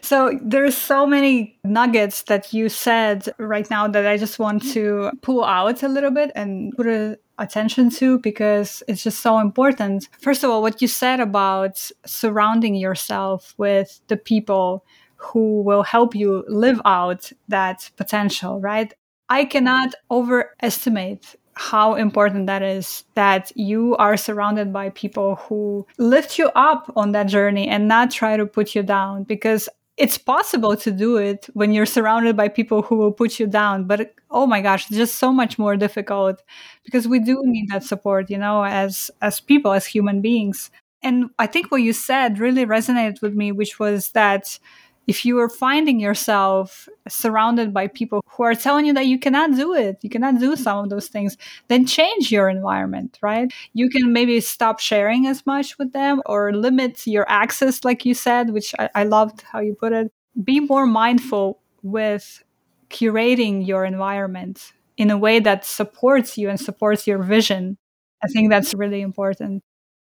[0.06, 5.10] So there's so many nuggets that you said right now that I just want to
[5.20, 10.08] pull out a little bit and put a attention to because it's just so important.
[10.20, 14.84] First of all, what you said about surrounding yourself with the people
[15.16, 18.94] who will help you live out that potential, right?
[19.28, 26.38] I cannot overestimate how important that is that you are surrounded by people who lift
[26.38, 30.76] you up on that journey and not try to put you down because it's possible
[30.76, 34.46] to do it when you're surrounded by people who will put you down but oh
[34.46, 36.42] my gosh it's just so much more difficult
[36.84, 40.70] because we do need that support you know as as people as human beings.
[41.02, 44.58] And i think what you said really resonated with me which was that
[45.06, 49.54] if you are finding yourself surrounded by people who are telling you that you cannot
[49.54, 51.36] do it, you cannot do some of those things,
[51.68, 53.52] then change your environment, right?
[53.72, 58.14] You can maybe stop sharing as much with them or limit your access, like you
[58.14, 60.10] said, which I, I loved how you put it.
[60.42, 62.42] Be more mindful with
[62.90, 67.78] curating your environment in a way that supports you and supports your vision.
[68.24, 69.62] I think that's really important.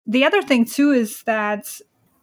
[0.05, 1.79] The other thing, too, is that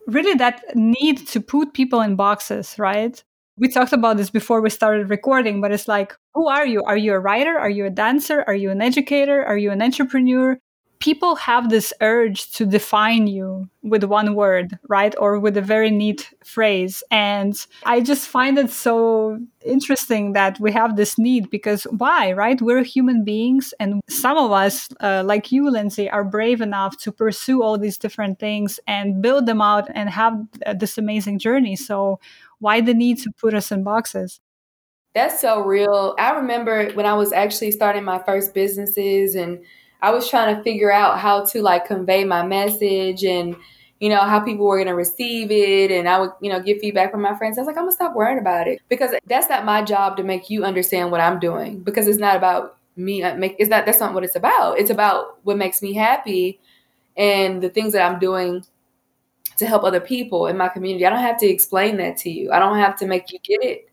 [0.07, 3.23] really that need to put people in boxes, right?
[3.59, 6.83] We talked about this before we started recording, but it's like, who are you?
[6.85, 7.59] Are you a writer?
[7.59, 8.45] Are you a dancer?
[8.47, 9.45] Are you an educator?
[9.45, 10.59] Are you an entrepreneur?
[11.07, 15.15] People have this urge to define you with one word, right?
[15.21, 17.05] Or with a very neat phrase.
[17.13, 22.61] And I just find it so interesting that we have this need because why, right?
[22.61, 23.73] We're human beings.
[23.79, 27.99] And some of us, uh, like you, Lindsay, are brave enough to pursue all these
[27.99, 30.35] different things and build them out and have
[30.67, 31.77] uh, this amazing journey.
[31.77, 32.19] So
[32.59, 34.41] why the need to put us in boxes?
[35.15, 36.17] That's so real.
[36.19, 39.61] I remember when I was actually starting my first businesses and
[40.03, 43.57] I was trying to figure out how to like convey my message and
[44.01, 46.81] you know how people were going to receive it and I would you know get
[46.81, 47.59] feedback from my friends.
[47.59, 50.17] I was like I'm going to stop worrying about it because that's not my job
[50.19, 53.71] to make you understand what I'm doing because it's not about me uh, make it's
[53.71, 54.79] not that's not what it's about.
[54.79, 56.61] It's about what makes me happy
[57.17, 58.65] and the things that I'm doing
[59.59, 61.07] to help other people in my community.
[61.07, 62.53] I don't have to explain that to you.
[62.53, 63.89] I don't have to make you get it.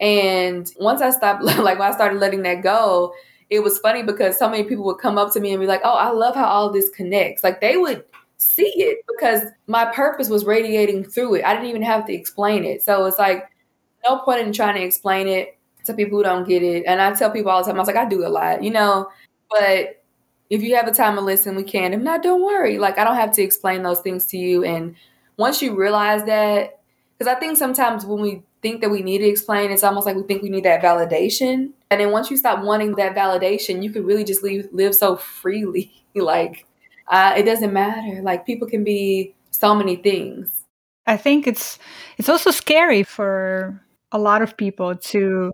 [0.00, 3.12] And once I stopped like when I started letting that go,
[3.50, 5.82] it was funny because so many people would come up to me and be like,
[5.84, 8.04] "Oh, I love how all this connects." Like they would
[8.36, 11.44] see it because my purpose was radiating through it.
[11.44, 12.82] I didn't even have to explain it.
[12.82, 13.50] So it's like
[14.04, 16.84] no point in trying to explain it to people who don't get it.
[16.86, 18.70] And I tell people all the time, I was like, I do a lot, you
[18.70, 19.08] know,
[19.50, 20.02] but
[20.50, 21.92] if you have the time to listen, we can.
[21.92, 22.78] If not, don't worry.
[22.78, 24.64] Like I don't have to explain those things to you.
[24.64, 24.94] And
[25.36, 26.80] once you realize that,
[27.18, 30.16] because I think sometimes when we think that we need to explain, it's almost like
[30.16, 31.70] we think we need that validation.
[31.94, 35.14] And then once you stop wanting that validation, you can really just live live so
[35.14, 35.92] freely.
[36.16, 36.66] like
[37.06, 38.20] uh, it doesn't matter.
[38.20, 40.50] Like people can be so many things.
[41.06, 41.78] I think it's
[42.18, 43.80] it's also scary for
[44.10, 45.52] a lot of people to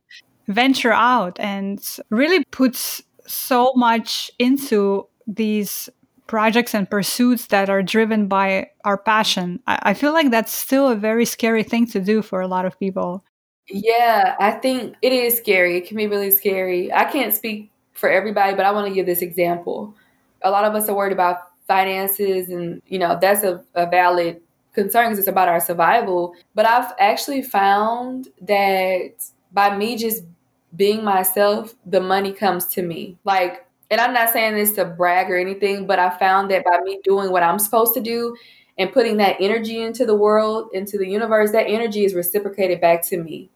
[0.49, 5.91] venture out and really puts so much into these
[6.27, 9.61] projects and pursuits that are driven by our passion.
[9.67, 12.65] I, I feel like that's still a very scary thing to do for a lot
[12.65, 13.25] of people.
[13.71, 15.77] Yeah, I think it is scary.
[15.77, 16.93] It can be really scary.
[16.93, 19.95] I can't speak for everybody, but I want to give this example.
[20.43, 24.41] A lot of us are worried about finances, and you know that's a, a valid
[24.75, 26.35] concern because it's about our survival.
[26.55, 29.13] But I've actually found that
[29.53, 30.25] by me just
[30.77, 33.19] being myself, the money comes to me.
[33.25, 36.81] Like, and I'm not saying this to brag or anything, but I found that by
[36.81, 38.37] me doing what I'm supposed to do
[38.79, 43.05] and putting that energy into the world, into the universe, that energy is reciprocated back
[43.09, 43.51] to me.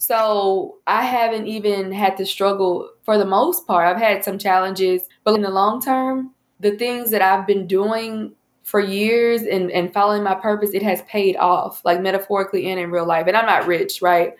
[0.00, 3.86] So I haven't even had to struggle for the most part.
[3.86, 8.32] I've had some challenges, but in the long term, the things that I've been doing
[8.62, 12.90] for years and, and following my purpose, it has paid off, like metaphorically and in
[12.90, 13.26] real life.
[13.26, 14.32] And I'm not rich, right?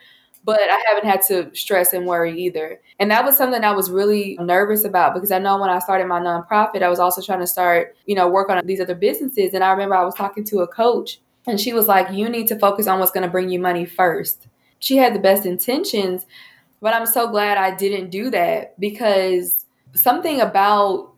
[0.42, 2.80] but I haven't had to stress and worry either.
[2.98, 6.06] And that was something I was really nervous about because I know when I started
[6.06, 9.52] my nonprofit, I was also trying to start, you know, work on these other businesses.
[9.52, 12.46] And I remember I was talking to a coach and she was like, You need
[12.46, 14.46] to focus on what's going to bring you money first.
[14.80, 16.26] She had the best intentions,
[16.80, 19.64] but I'm so glad I didn't do that because
[19.94, 21.12] something about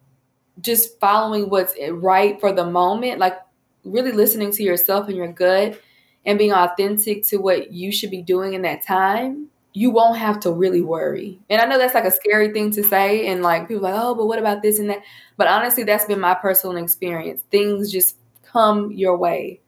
[0.61, 3.38] just following what's right for the moment, like
[3.85, 5.81] really listening to yourself and your gut
[6.25, 10.38] and being authentic to what you should be doing in that time, you won't have
[10.40, 11.40] to really worry.
[11.48, 14.14] And I know that's like a scary thing to say, and like people like, oh,
[14.14, 15.03] but what about this and that?
[15.37, 17.42] But honestly, that's been my personal experience.
[17.51, 19.62] Things just come your way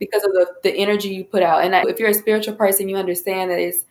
[0.00, 1.64] because of the, the energy you put out.
[1.64, 3.84] And if you're a spiritual person, you understand that it's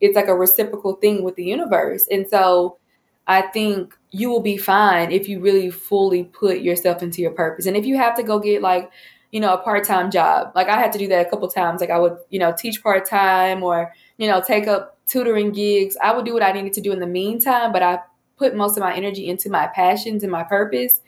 [0.00, 2.06] it's like a reciprocal thing with the universe.
[2.10, 2.78] And so
[3.26, 7.66] I think you will be fine if you really fully put yourself into your purpose.
[7.66, 8.90] And if you have to go get like
[9.32, 10.52] you know, a part-time job.
[10.54, 11.80] Like I had to do that a couple times.
[11.80, 15.96] Like I would, you know, teach part-time or, you know, take up tutoring gigs.
[16.02, 17.98] I would do what I needed to do in the meantime, but I
[18.38, 21.00] put most of my energy into my passions and my purpose,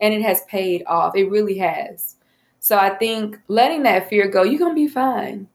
[0.00, 1.16] and it has paid off.
[1.16, 2.16] It really has.
[2.62, 5.48] So I think letting that fear go, you're going to be fine.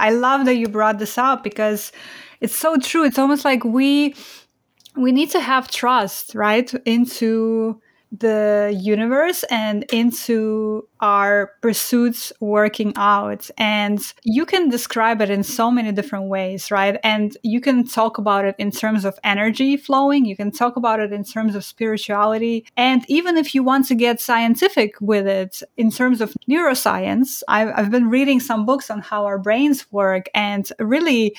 [0.00, 1.92] I love that you brought this up because
[2.40, 3.04] it's so true.
[3.04, 4.16] It's almost like we
[4.96, 7.80] we need to have trust, right, into
[8.12, 13.50] the universe and into our pursuits working out.
[13.58, 16.98] And you can describe it in so many different ways, right?
[17.02, 21.00] And you can talk about it in terms of energy flowing, you can talk about
[21.00, 22.64] it in terms of spirituality.
[22.76, 27.72] And even if you want to get scientific with it in terms of neuroscience, I've,
[27.74, 31.34] I've been reading some books on how our brains work and really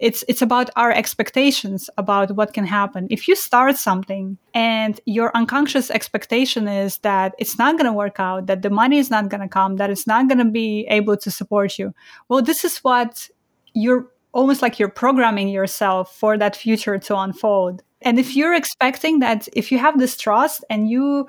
[0.00, 3.06] it's it's about our expectations about what can happen.
[3.10, 8.18] If you start something and your unconscious expectation is that it's not going to work
[8.18, 10.86] out that the money is not going to come that it's not going to be
[10.88, 11.94] able to support you
[12.28, 13.28] well this is what
[13.74, 17.82] you're almost like you're programming yourself for that future to unfold.
[18.02, 21.28] And if you're expecting that if you have this trust and you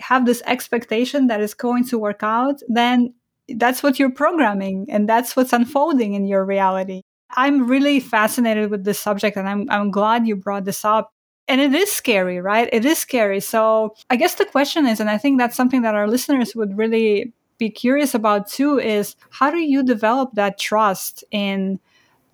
[0.00, 3.12] have this expectation that it's going to work out then
[3.56, 7.02] that's what you're programming and that's what's unfolding in your reality
[7.36, 11.12] I'm really fascinated with this subject and I'm, I'm glad you brought this up.
[11.50, 12.68] and it is scary, right?
[12.72, 13.40] It is scary.
[13.40, 16.78] So I guess the question is, and I think that's something that our listeners would
[16.78, 21.80] really be curious about too, is how do you develop that trust in,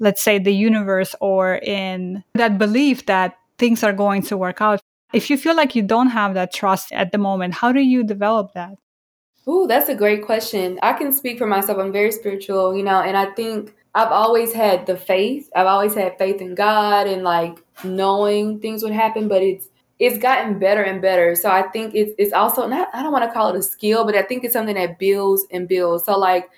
[0.00, 4.82] let's say, the universe or in that belief that things are going to work out?
[5.14, 8.04] If you feel like you don't have that trust at the moment, how do you
[8.04, 8.74] develop that?
[9.48, 10.78] Ooh, that's a great question.
[10.82, 11.78] I can speak for myself.
[11.78, 15.50] I'm very spiritual, you know, and I think I've always had the faith.
[15.56, 19.68] I've always had faith in God and like knowing things would happen, but it's
[19.98, 21.34] it's gotten better and better.
[21.34, 24.04] So I think it's it's also not I don't want to call it a skill,
[24.04, 26.04] but I think it's something that builds and builds.
[26.04, 26.50] So like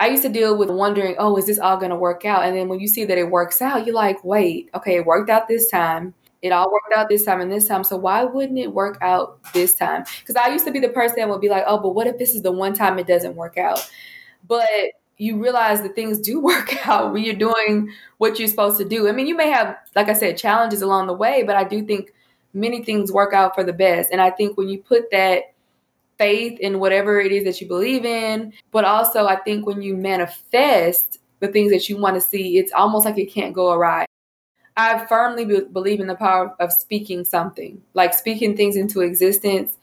[0.00, 2.44] I used to deal with wondering, oh, is this all going to work out?
[2.44, 5.30] And then when you see that it works out, you're like, wait, okay, it worked
[5.30, 6.14] out this time.
[6.42, 7.84] It all worked out this time and this time.
[7.84, 10.04] So why wouldn't it work out this time?
[10.18, 12.18] Because I used to be the person that would be like, oh, but what if
[12.18, 13.88] this is the one time it doesn't work out?
[14.48, 14.66] But
[15.20, 19.08] you realize that things do work out when you're doing what you're supposed to do.
[19.08, 21.84] I mean, you may have, like I said, challenges along the way, but I do
[21.84, 22.12] think
[22.54, 24.10] many things work out for the best.
[24.10, 25.52] And I think when you put that
[26.18, 29.96] faith in whatever it is that you believe in, but also I think when you
[29.96, 34.06] manifest the things that you want to see, it's almost like it can't go awry.
[34.76, 39.76] I firmly be- believe in the power of speaking something, like speaking things into existence.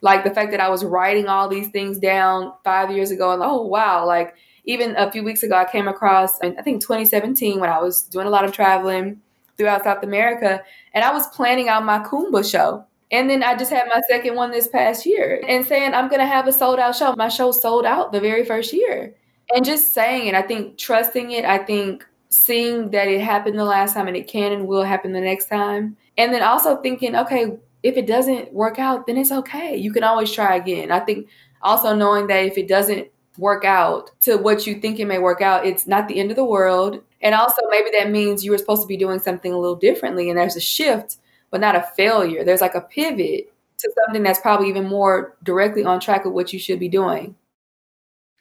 [0.00, 3.42] Like the fact that I was writing all these things down five years ago, and
[3.42, 4.34] oh wow, like
[4.64, 8.26] even a few weeks ago, I came across, I think 2017, when I was doing
[8.26, 9.20] a lot of traveling
[9.56, 10.62] throughout South America,
[10.94, 12.84] and I was planning out my Kumba show.
[13.10, 16.20] And then I just had my second one this past year and saying, I'm going
[16.20, 17.14] to have a sold out show.
[17.14, 19.14] My show sold out the very first year.
[19.54, 23.64] And just saying it, I think trusting it, I think seeing that it happened the
[23.64, 25.94] last time and it can and will happen the next time.
[26.16, 29.76] And then also thinking, okay, if it doesn't work out, then it's okay.
[29.76, 30.90] You can always try again.
[30.90, 31.28] I think
[31.60, 33.08] also knowing that if it doesn't
[33.38, 36.36] work out to what you think it may work out, it's not the end of
[36.36, 37.02] the world.
[37.20, 40.28] And also, maybe that means you were supposed to be doing something a little differently,
[40.28, 41.16] and there's a shift,
[41.50, 42.44] but not a failure.
[42.44, 46.52] There's like a pivot to something that's probably even more directly on track with what
[46.52, 47.36] you should be doing.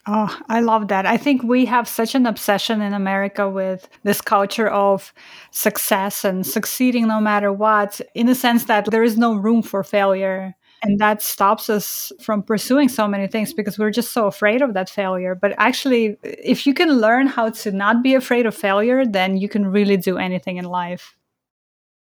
[0.08, 1.06] Oh, I love that.
[1.06, 5.14] I think we have such an obsession in America with this culture of
[5.52, 9.84] success and succeeding no matter what, in the sense that there is no room for
[9.84, 10.56] failure.
[10.84, 14.74] And that stops us from pursuing so many things because we're just so afraid of
[14.74, 15.36] that failure.
[15.36, 19.48] But actually, if you can learn how to not be afraid of failure, then you
[19.48, 21.16] can really do anything in life.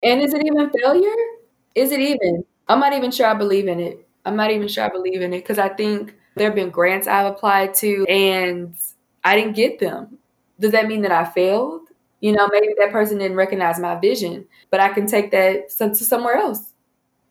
[0.04, 1.16] And is it even failure?
[1.74, 2.46] Is it even?
[2.68, 4.08] I'm not even sure I believe in it.
[4.24, 7.08] I'm not even sure I believe in it because I think there have been grants
[7.08, 8.76] I've applied to and
[9.24, 10.20] I didn't get them.
[10.60, 11.82] Does that mean that I failed?
[12.22, 15.96] You know, maybe that person didn't recognize my vision, but I can take that to
[15.96, 16.69] somewhere else.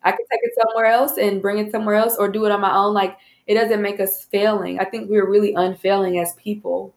[0.03, 2.61] I can take it somewhere else and bring it somewhere else or do it on
[2.61, 2.93] my own.
[2.93, 4.79] Like it doesn't make us failing.
[4.79, 6.93] I think we're really unfailing as people.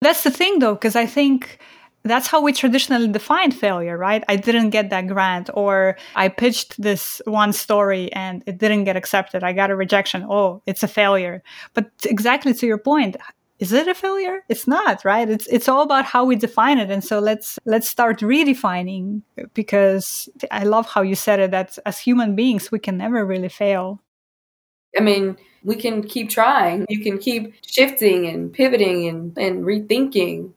[0.00, 1.58] That's the thing though, because I think
[2.04, 4.24] that's how we traditionally define failure, right?
[4.28, 8.96] I didn't get that grant, or I pitched this one story and it didn't get
[8.96, 9.44] accepted.
[9.44, 10.26] I got a rejection.
[10.28, 11.42] Oh, it's a failure.
[11.74, 13.16] But exactly to your point,
[13.62, 14.42] is it a failure?
[14.48, 15.28] It's not right?
[15.30, 16.90] It's it's all about how we define it.
[16.90, 19.22] And so let's let's start redefining
[19.54, 23.48] because i love how you said it that as human beings we can never really
[23.48, 24.00] fail.
[24.98, 26.86] I mean we can keep trying.
[26.88, 30.50] You can keep shifting and pivoting and, and rethinking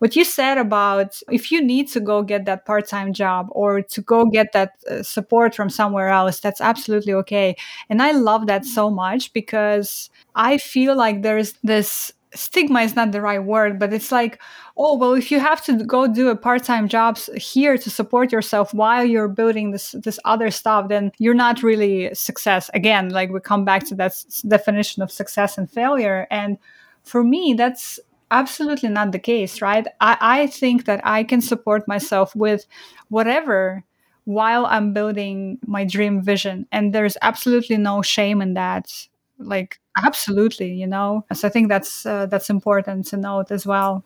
[0.00, 4.02] what you said about if you need to go get that part-time job or to
[4.02, 7.56] go get that uh, support from somewhere else that's absolutely okay
[7.88, 13.10] and i love that so much because I feel like there's this stigma is not
[13.12, 14.40] the right word, but it's like,
[14.76, 18.72] oh, well, if you have to go do a part-time jobs here to support yourself
[18.72, 22.70] while you're building this this other stuff, then you're not really success.
[22.74, 26.26] Again, like we come back to that s- definition of success and failure.
[26.30, 26.56] And
[27.02, 27.98] for me, that's
[28.30, 29.86] absolutely not the case, right?
[30.00, 32.66] I, I think that I can support myself with
[33.08, 33.84] whatever
[34.24, 36.66] while I'm building my dream vision.
[36.72, 39.08] And there's absolutely no shame in that
[39.42, 44.04] like absolutely you know so i think that's uh, that's important to note as well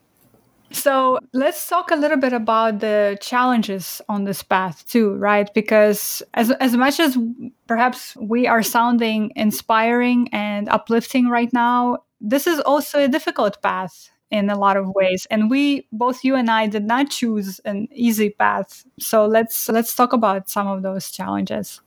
[0.72, 6.22] so let's talk a little bit about the challenges on this path too right because
[6.34, 7.18] as as much as
[7.66, 14.10] perhaps we are sounding inspiring and uplifting right now this is also a difficult path
[14.30, 17.88] in a lot of ways and we both you and i did not choose an
[17.92, 21.80] easy path so let's let's talk about some of those challenges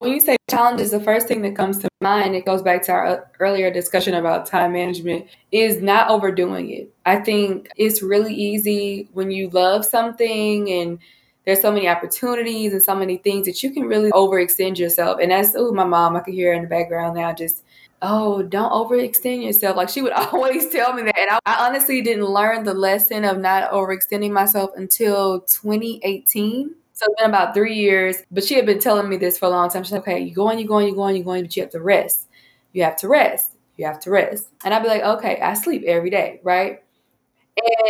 [0.00, 2.92] when you say challenges, the first thing that comes to mind, it goes back to
[2.92, 6.90] our earlier discussion about time management, is not overdoing it.
[7.04, 10.98] I think it's really easy when you love something and
[11.44, 15.18] there's so many opportunities and so many things that you can really overextend yourself.
[15.20, 17.62] And that's, oh, my mom, I could hear in the background now just,
[18.02, 19.76] oh, don't overextend yourself.
[19.76, 21.18] Like she would always tell me that.
[21.18, 27.06] And I, I honestly didn't learn the lesson of not overextending myself until 2018 So
[27.06, 29.70] it's been about three years, but she had been telling me this for a long
[29.70, 29.82] time.
[29.84, 31.80] She's like, okay, you're going, you're going, you going, you going, but you have to
[31.80, 32.28] rest.
[32.72, 33.52] You have to rest.
[33.76, 34.48] You have to rest.
[34.64, 36.82] And I'd be like, okay, I sleep every day, right?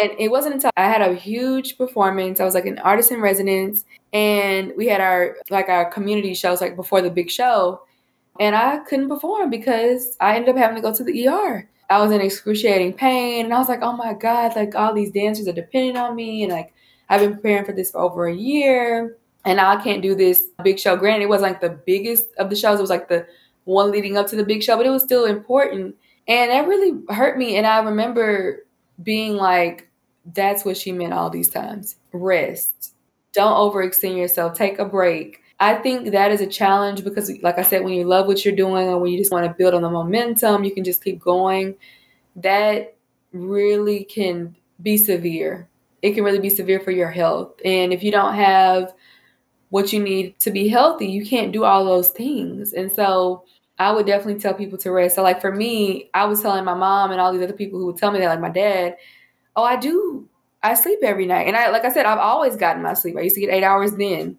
[0.02, 2.40] And it wasn't until I had a huge performance.
[2.40, 6.61] I was like an artist in residence, and we had our like our community shows
[6.61, 7.82] like before the big show,
[8.41, 11.68] and I couldn't perform because I ended up having to go to the ER.
[11.91, 15.12] I was in excruciating pain, and I was like, oh my god, like all these
[15.12, 16.72] dancers are depending on me, and like
[17.09, 20.49] I've been preparing for this for over a year, and now I can't do this
[20.64, 20.97] big show.
[20.97, 22.78] Granted, it was like the biggest of the shows.
[22.78, 23.26] It was like the
[23.64, 25.97] one leading up to the big show, but it was still important.
[26.28, 27.57] And that really hurt me.
[27.57, 28.64] And I remember
[29.03, 29.88] being like,
[30.34, 31.97] that's what she meant all these times.
[32.12, 32.95] Rest.
[33.32, 34.55] Don't overextend yourself.
[34.55, 35.41] Take a break.
[35.61, 38.56] I think that is a challenge because, like I said, when you love what you're
[38.56, 41.20] doing and when you just want to build on the momentum, you can just keep
[41.20, 41.76] going.
[42.36, 42.96] That
[43.32, 45.68] really can be severe.
[46.00, 47.52] It can really be severe for your health.
[47.62, 48.94] And if you don't have
[49.68, 52.72] what you need to be healthy, you can't do all those things.
[52.72, 53.44] And so
[53.78, 55.14] I would definitely tell people to rest.
[55.14, 57.86] So like for me, I was telling my mom and all these other people who
[57.86, 58.96] would tell me that, like my dad,
[59.56, 60.28] oh, I do.
[60.62, 61.46] I sleep every night.
[61.46, 63.16] And I like I said, I've always gotten my sleep.
[63.16, 64.38] I used to get eight hours then,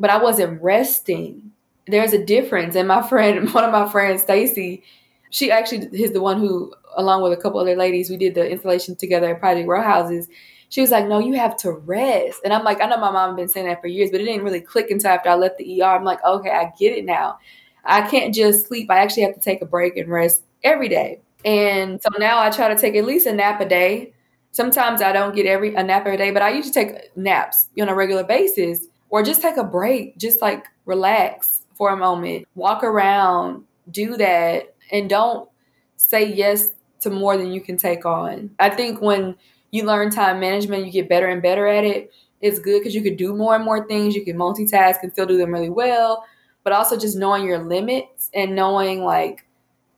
[0.00, 1.52] but I wasn't resting.
[1.86, 2.74] There's a difference.
[2.74, 4.82] And my friend, one of my friends, Stacy,
[5.28, 8.50] she actually is the one who, along with a couple other ladies, we did the
[8.50, 10.26] installation together at Project Row Houses.
[10.70, 12.40] She was like, No, you have to rest.
[12.44, 14.44] And I'm like, I know my mom been saying that for years, but it didn't
[14.44, 15.86] really click until after I left the ER.
[15.86, 17.38] I'm like, okay, I get it now.
[17.84, 18.90] I can't just sleep.
[18.90, 21.20] I actually have to take a break and rest every day.
[21.44, 24.12] And so now I try to take at least a nap a day.
[24.52, 27.88] Sometimes I don't get every a nap every day, but I usually take naps on
[27.88, 32.82] a regular basis or just take a break, just like relax for a moment, walk
[32.82, 35.48] around, do that, and don't
[35.96, 38.50] say yes to more than you can take on.
[38.58, 39.36] I think when
[39.70, 42.12] you learn time management, you get better and better at it.
[42.40, 44.14] It's good because you can do more and more things.
[44.14, 46.24] You can multitask and still do them really well
[46.62, 49.46] but also just knowing your limits and knowing like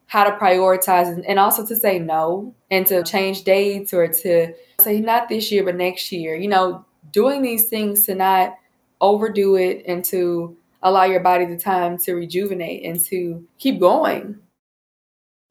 [0.06, 4.52] how to prioritize and, and also to say no and to change dates or to
[4.80, 8.54] say not this year but next year you know doing these things to not
[9.03, 14.40] overdo it and to allow your body the time to rejuvenate and to keep going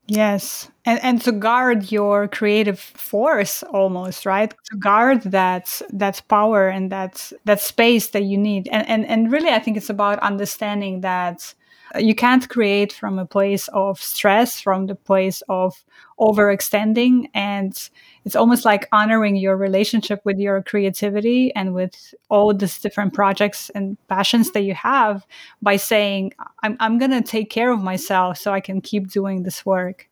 [0.07, 0.69] Yes.
[0.85, 4.53] And and to guard your creative force almost, right?
[4.71, 8.67] To guard that that power and that that space that you need.
[8.71, 11.53] And and and really I think it's about understanding that
[11.99, 15.83] you can't create from a place of stress, from the place of
[16.19, 17.29] overextending.
[17.33, 17.71] And
[18.23, 23.69] it's almost like honoring your relationship with your creativity and with all these different projects
[23.71, 25.25] and passions that you have
[25.61, 26.33] by saying
[26.63, 30.07] i'm, I'm going to take care of myself so i can keep doing this work.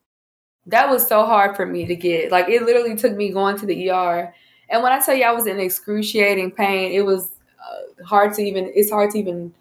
[0.65, 2.31] That was so hard for me to get.
[2.31, 4.33] Like it literally took me going to the er
[4.69, 8.41] and when i tell you i was in excruciating pain it was uh, hard to
[8.41, 9.53] even it's hard to even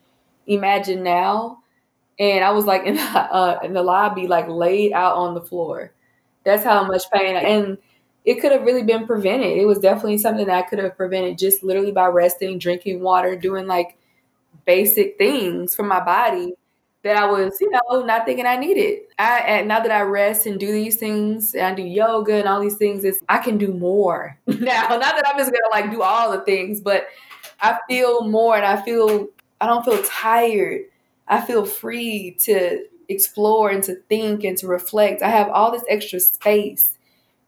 [0.47, 1.59] imagine now
[2.19, 5.43] and i was like in the, uh, in the lobby like laid out on the
[5.43, 5.93] floor
[6.45, 7.79] that's how much pain and
[8.29, 9.57] it could have really been prevented.
[9.57, 13.37] It was definitely something that I could have prevented just literally by resting, drinking water,
[13.37, 13.97] doing like
[14.66, 16.53] basic things for my body
[17.05, 19.01] that I was, you know, not thinking I needed.
[19.19, 22.47] I and now that I rest and do these things and I do yoga and
[22.47, 24.89] all these things, is I can do more now.
[24.89, 27.07] Not that I'm just gonna like do all the things, but
[27.62, 29.29] I feel more and I feel
[29.61, 30.83] I don't feel tired.
[31.29, 35.22] I feel free to explore and to think and to reflect.
[35.22, 36.99] I have all this extra space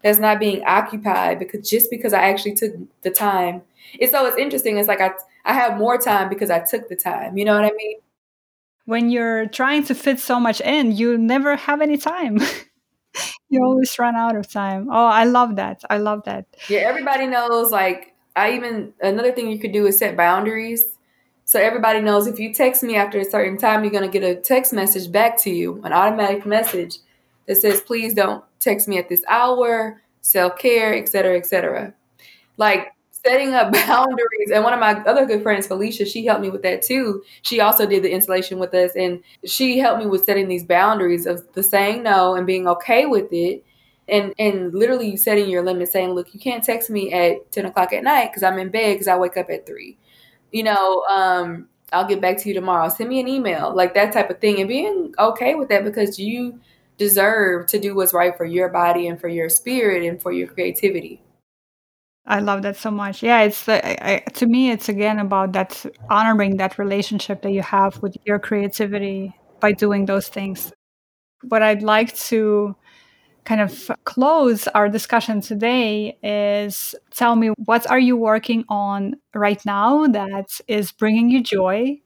[0.02, 2.72] that's not being occupied because just because I actually took
[3.02, 3.62] the time.
[4.00, 4.78] And so it's interesting.
[4.78, 5.12] It's like I
[5.44, 7.36] I have more time because I took the time.
[7.36, 7.98] You know what I mean?
[8.84, 12.38] When you're trying to fit so much in, you never have any time.
[13.48, 14.88] you always run out of time.
[14.90, 15.82] Oh, I love that.
[15.90, 16.46] I love that.
[16.68, 20.84] Yeah, everybody knows like I even another thing you could do is set boundaries.
[21.50, 24.22] So everybody knows if you text me after a certain time, you're going to get
[24.22, 26.98] a text message back to you, an automatic message
[27.46, 31.92] that says, please don't text me at this hour, self care, etc., etc.
[32.56, 34.52] Like setting up boundaries.
[34.54, 37.24] And one of my other good friends, Felicia, she helped me with that too.
[37.42, 41.26] She also did the installation with us, and she helped me with setting these boundaries
[41.26, 43.64] of the saying no and being okay with it.
[44.06, 47.92] And, and literally setting your limit, saying, "Look, you can't text me at ten o'clock
[47.92, 49.98] at night because I'm in bed because I wake up at three.
[50.52, 52.88] You know, um, I'll get back to you tomorrow.
[52.88, 56.18] Send me an email, like that type of thing, and being okay with that because
[56.18, 56.60] you
[56.98, 60.46] deserve to do what's right for your body and for your spirit and for your
[60.46, 61.22] creativity.
[62.26, 63.22] I love that so much.
[63.22, 67.62] Yeah, it's uh, I, to me, it's again about that honoring that relationship that you
[67.62, 70.72] have with your creativity by doing those things.
[71.48, 72.76] What I'd like to
[73.50, 79.60] kind of close our discussion today is tell me what are you working on right
[79.66, 81.98] now that is bringing you joy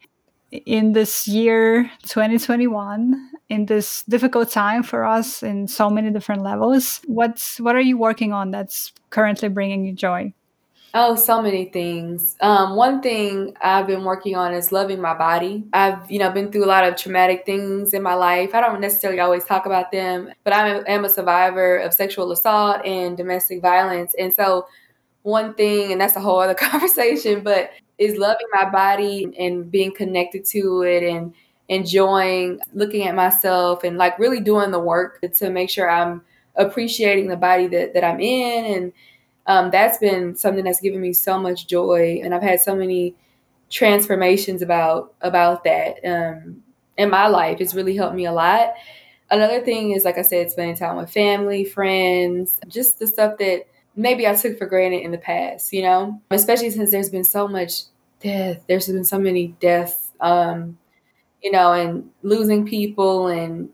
[0.64, 7.03] in this year 2021 in this difficult time for us in so many different levels?
[7.07, 10.32] What's what are you working on that's currently bringing you joy
[10.97, 12.36] Oh, so many things.
[12.40, 15.64] Um, one thing I've been working on is loving my body.
[15.72, 18.55] I've, you know, been through a lot of traumatic things in my life.
[18.55, 22.86] I don't necessarily always talk about them, but I am a survivor of sexual assault
[22.86, 24.14] and domestic violence.
[24.16, 24.68] And so,
[25.22, 29.92] one thing, and that's a whole other conversation, but is loving my body and being
[29.92, 31.34] connected to it and
[31.68, 36.22] enjoying looking at myself and like really doing the work to make sure I'm
[36.55, 38.92] appreciating the body that, that I'm in and
[39.47, 43.14] um, that's been something that's given me so much joy, and I've had so many
[43.70, 46.62] transformations about about that um,
[46.97, 47.61] in my life.
[47.61, 48.74] It's really helped me a lot.
[49.30, 53.66] Another thing is, like I said, spending time with family, friends, just the stuff that
[53.97, 55.72] maybe I took for granted in the past.
[55.72, 57.84] You know, especially since there's been so much
[58.20, 58.62] death.
[58.68, 60.12] There's been so many deaths.
[60.20, 60.78] Um,
[61.42, 63.68] you know, and losing people and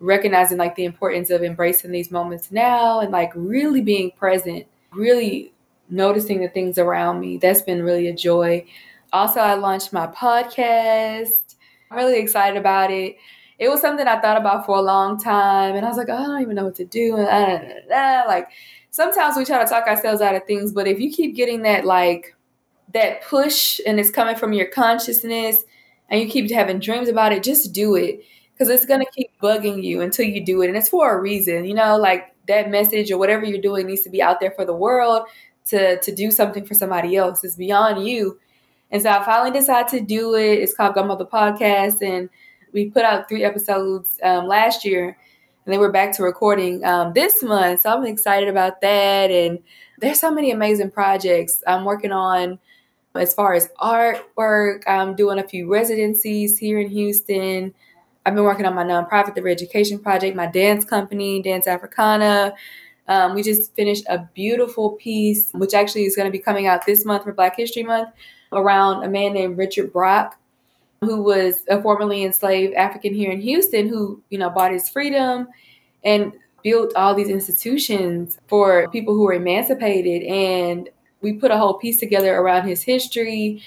[0.00, 4.66] recognizing like the importance of embracing these moments now and like really being present
[4.96, 5.52] really
[5.88, 7.36] noticing the things around me.
[7.36, 8.66] That's been really a joy.
[9.12, 11.56] Also, I launched my podcast.
[11.90, 13.16] I'm really excited about it.
[13.58, 16.16] It was something I thought about for a long time, and I was like, oh,
[16.16, 17.16] I don't even know what to do.
[17.16, 18.48] Like
[18.90, 21.84] sometimes we try to talk ourselves out of things, but if you keep getting that
[21.84, 22.34] like
[22.92, 25.64] that push and it's coming from your consciousness,
[26.08, 28.20] and you keep having dreams about it, just do it
[28.54, 31.64] because it's gonna keep bugging you until you do it, and it's for a reason.
[31.64, 34.64] You know, like that message or whatever you're doing needs to be out there for
[34.64, 35.26] the world
[35.66, 37.44] to to do something for somebody else.
[37.44, 38.38] It's beyond you.
[38.90, 40.60] And so I finally decided to do it.
[40.60, 42.28] It's called Gumbo Podcast, and
[42.72, 45.16] we put out three episodes um, last year,
[45.64, 47.80] and then we're back to recording um, this month.
[47.80, 49.30] So I'm excited about that.
[49.30, 49.58] And
[50.00, 52.58] there's so many amazing projects I'm working on
[53.14, 54.82] as far as artwork.
[54.86, 57.72] I'm doing a few residencies here in Houston.
[58.26, 62.54] I've been working on my nonprofit, the Reeducation Project, my dance company, Dance Africana.
[63.06, 66.86] Um, we just finished a beautiful piece, which actually is going to be coming out
[66.86, 68.08] this month for Black History Month,
[68.50, 70.38] around a man named Richard Brock,
[71.02, 75.48] who was a formerly enslaved African here in Houston, who you know bought his freedom
[76.02, 80.22] and built all these institutions for people who were emancipated.
[80.22, 80.88] And
[81.20, 83.62] we put a whole piece together around his history,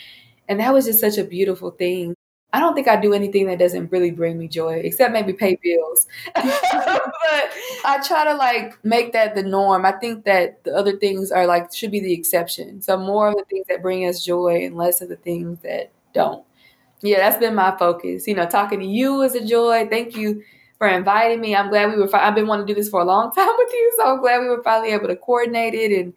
[0.50, 2.16] and that was just such a beautiful thing.
[2.58, 5.60] I don't think I do anything that doesn't really bring me joy, except maybe pay
[5.62, 6.08] bills.
[6.34, 9.86] but I try to like make that the norm.
[9.86, 12.82] I think that the other things are like should be the exception.
[12.82, 15.92] So more of the things that bring us joy and less of the things that
[16.16, 16.44] don't.
[17.04, 18.26] Yeah, that's been my focus.
[18.26, 19.88] You know, talking to you is a joy.
[19.88, 20.42] Thank you
[20.80, 21.56] for inviting me.
[21.56, 22.08] I'm glad we were.
[22.08, 24.20] Fi- I've been wanting to do this for a long time with you, so I'm
[24.20, 26.12] glad we were finally able to coordinate it, and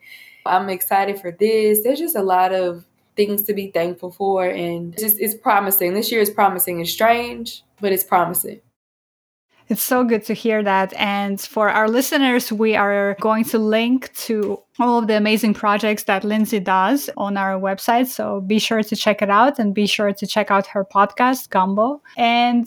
[0.47, 1.83] I'm excited for this.
[1.83, 2.87] There's just a lot of
[3.17, 5.95] things to be thankful for and just it's promising.
[5.95, 6.81] This year is promising.
[6.81, 8.61] It's strange, but it's promising.
[9.71, 10.93] It's so good to hear that.
[10.95, 16.03] And for our listeners, we are going to link to all of the amazing projects
[16.05, 18.09] that Lindsay does on our website.
[18.09, 21.51] So be sure to check it out and be sure to check out her podcast,
[21.51, 22.03] Gumbo.
[22.17, 22.67] And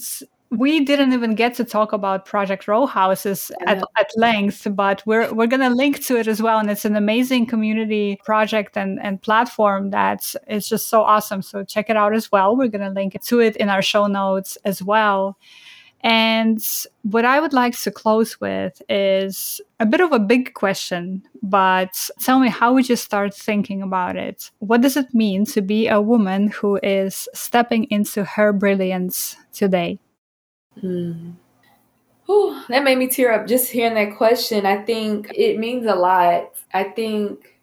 [0.57, 5.33] we didn't even get to talk about Project Row Houses at, at length, but we're
[5.33, 6.59] we're gonna link to it as well.
[6.59, 11.41] And it's an amazing community project and, and platform that is just so awesome.
[11.41, 12.55] So check it out as well.
[12.55, 15.37] We're gonna link to it in our show notes as well.
[16.01, 16.61] And
[17.03, 22.09] what I would like to close with is a bit of a big question, but
[22.21, 24.51] tell me, how would you start thinking about it?
[24.59, 29.97] What does it mean to be a woman who is stepping into her brilliance today?
[30.79, 31.31] Hmm.
[32.25, 34.65] Whew, that made me tear up just hearing that question.
[34.65, 36.53] I think it means a lot.
[36.73, 37.59] I think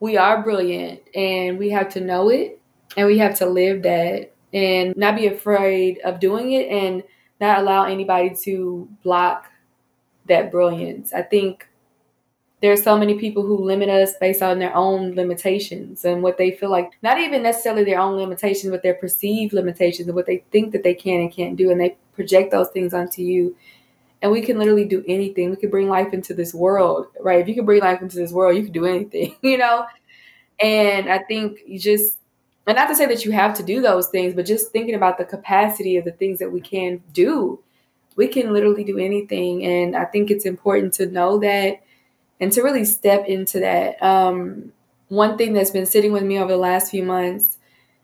[0.00, 2.60] we are brilliant and we have to know it
[2.96, 7.02] and we have to live that and not be afraid of doing it and
[7.40, 9.50] not allow anybody to block
[10.28, 11.12] that brilliance.
[11.12, 11.66] I think
[12.60, 16.38] there are so many people who limit us based on their own limitations and what
[16.38, 20.26] they feel like not even necessarily their own limitations but their perceived limitations and what
[20.26, 23.56] they think that they can and can't do and they project those things onto you.
[24.20, 25.50] And we can literally do anything.
[25.50, 27.40] We can bring life into this world right?
[27.40, 29.86] If you can bring life into this world you can do anything you know?
[30.62, 32.18] And i think you just
[32.66, 35.18] and not to say that you have to do those things but just thinking about
[35.18, 37.58] the capacity of the things that we can do
[38.14, 39.64] we can literally do anything.
[39.64, 41.82] And i think it's important to know that
[42.42, 44.02] and to really step into that.
[44.02, 44.72] Um,
[45.08, 47.58] one thing that's been sitting with me over the last few months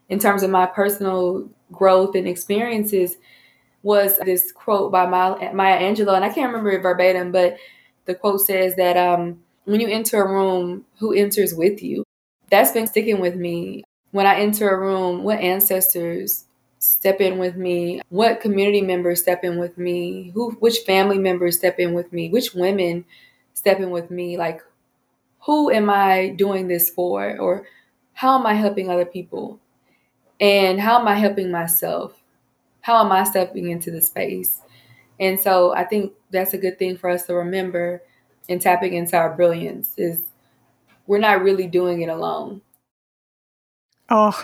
[0.09, 3.17] in terms of my personal growth and experiences
[3.83, 5.39] was this quote by Maya
[5.81, 7.57] Angelou, and I can't remember it verbatim, but
[8.07, 12.05] the quote says that um, when you enter a room, who enters with you?
[12.51, 13.85] That's been sticking with me.
[14.11, 16.47] When I enter a room, what ancestors
[16.79, 18.01] step in with me?
[18.09, 20.31] What community members step in with me?
[20.35, 22.31] Who which family members step in with me?
[22.31, 23.05] Which women
[23.53, 24.39] step in with me?
[24.39, 24.63] Like
[25.41, 27.39] who am I doing this for?
[27.39, 27.67] Or
[28.15, 29.61] how am I helping other people?
[30.41, 32.18] And how am I helping myself?
[32.89, 34.63] How am I stepping into the space?
[35.21, 38.03] And so I think that's a good thing for us to remember
[38.49, 40.21] in tapping into our brilliance is
[41.07, 42.63] we're not really doing it alone.
[44.09, 44.43] Oh,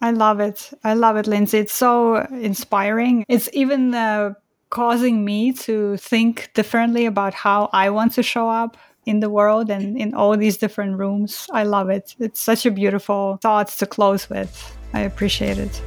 [0.00, 0.70] I love it.
[0.82, 1.58] I love it, Lindsay.
[1.58, 3.26] It's so inspiring.
[3.28, 4.36] It's even uh,
[4.70, 9.68] causing me to think differently about how I want to show up in the world
[9.68, 11.46] and in all these different rooms.
[11.52, 12.14] I love it.
[12.18, 14.74] It's such a beautiful thought to close with.
[14.94, 15.82] I appreciate it.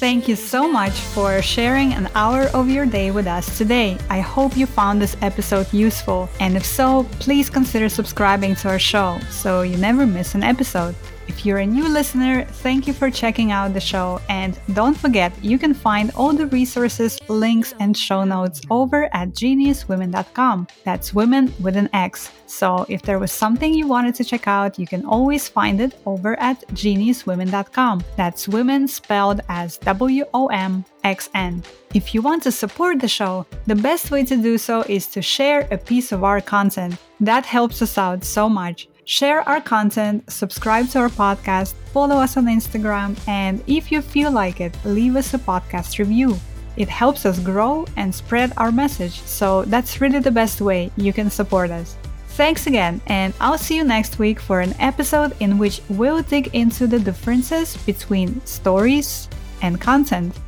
[0.00, 3.98] Thank you so much for sharing an hour of your day with us today.
[4.08, 8.78] I hope you found this episode useful, and if so, please consider subscribing to our
[8.78, 10.94] show so you never miss an episode.
[11.30, 14.20] If you're a new listener, thank you for checking out the show.
[14.28, 19.28] And don't forget, you can find all the resources, links, and show notes over at
[19.28, 20.66] geniuswomxn.com.
[20.82, 22.32] That's women with an X.
[22.46, 26.00] So if there was something you wanted to check out, you can always find it
[26.04, 28.02] over at geniuswomxn.com.
[28.16, 31.62] That's women spelled as W O M X N.
[31.94, 35.22] If you want to support the show, the best way to do so is to
[35.22, 36.96] share a piece of our content.
[37.20, 38.88] That helps us out so much.
[39.10, 44.30] Share our content, subscribe to our podcast, follow us on Instagram, and if you feel
[44.30, 46.38] like it, leave us a podcast review.
[46.76, 51.12] It helps us grow and spread our message, so that's really the best way you
[51.12, 51.96] can support us.
[52.38, 56.54] Thanks again, and I'll see you next week for an episode in which we'll dig
[56.54, 59.28] into the differences between stories
[59.60, 60.38] and content.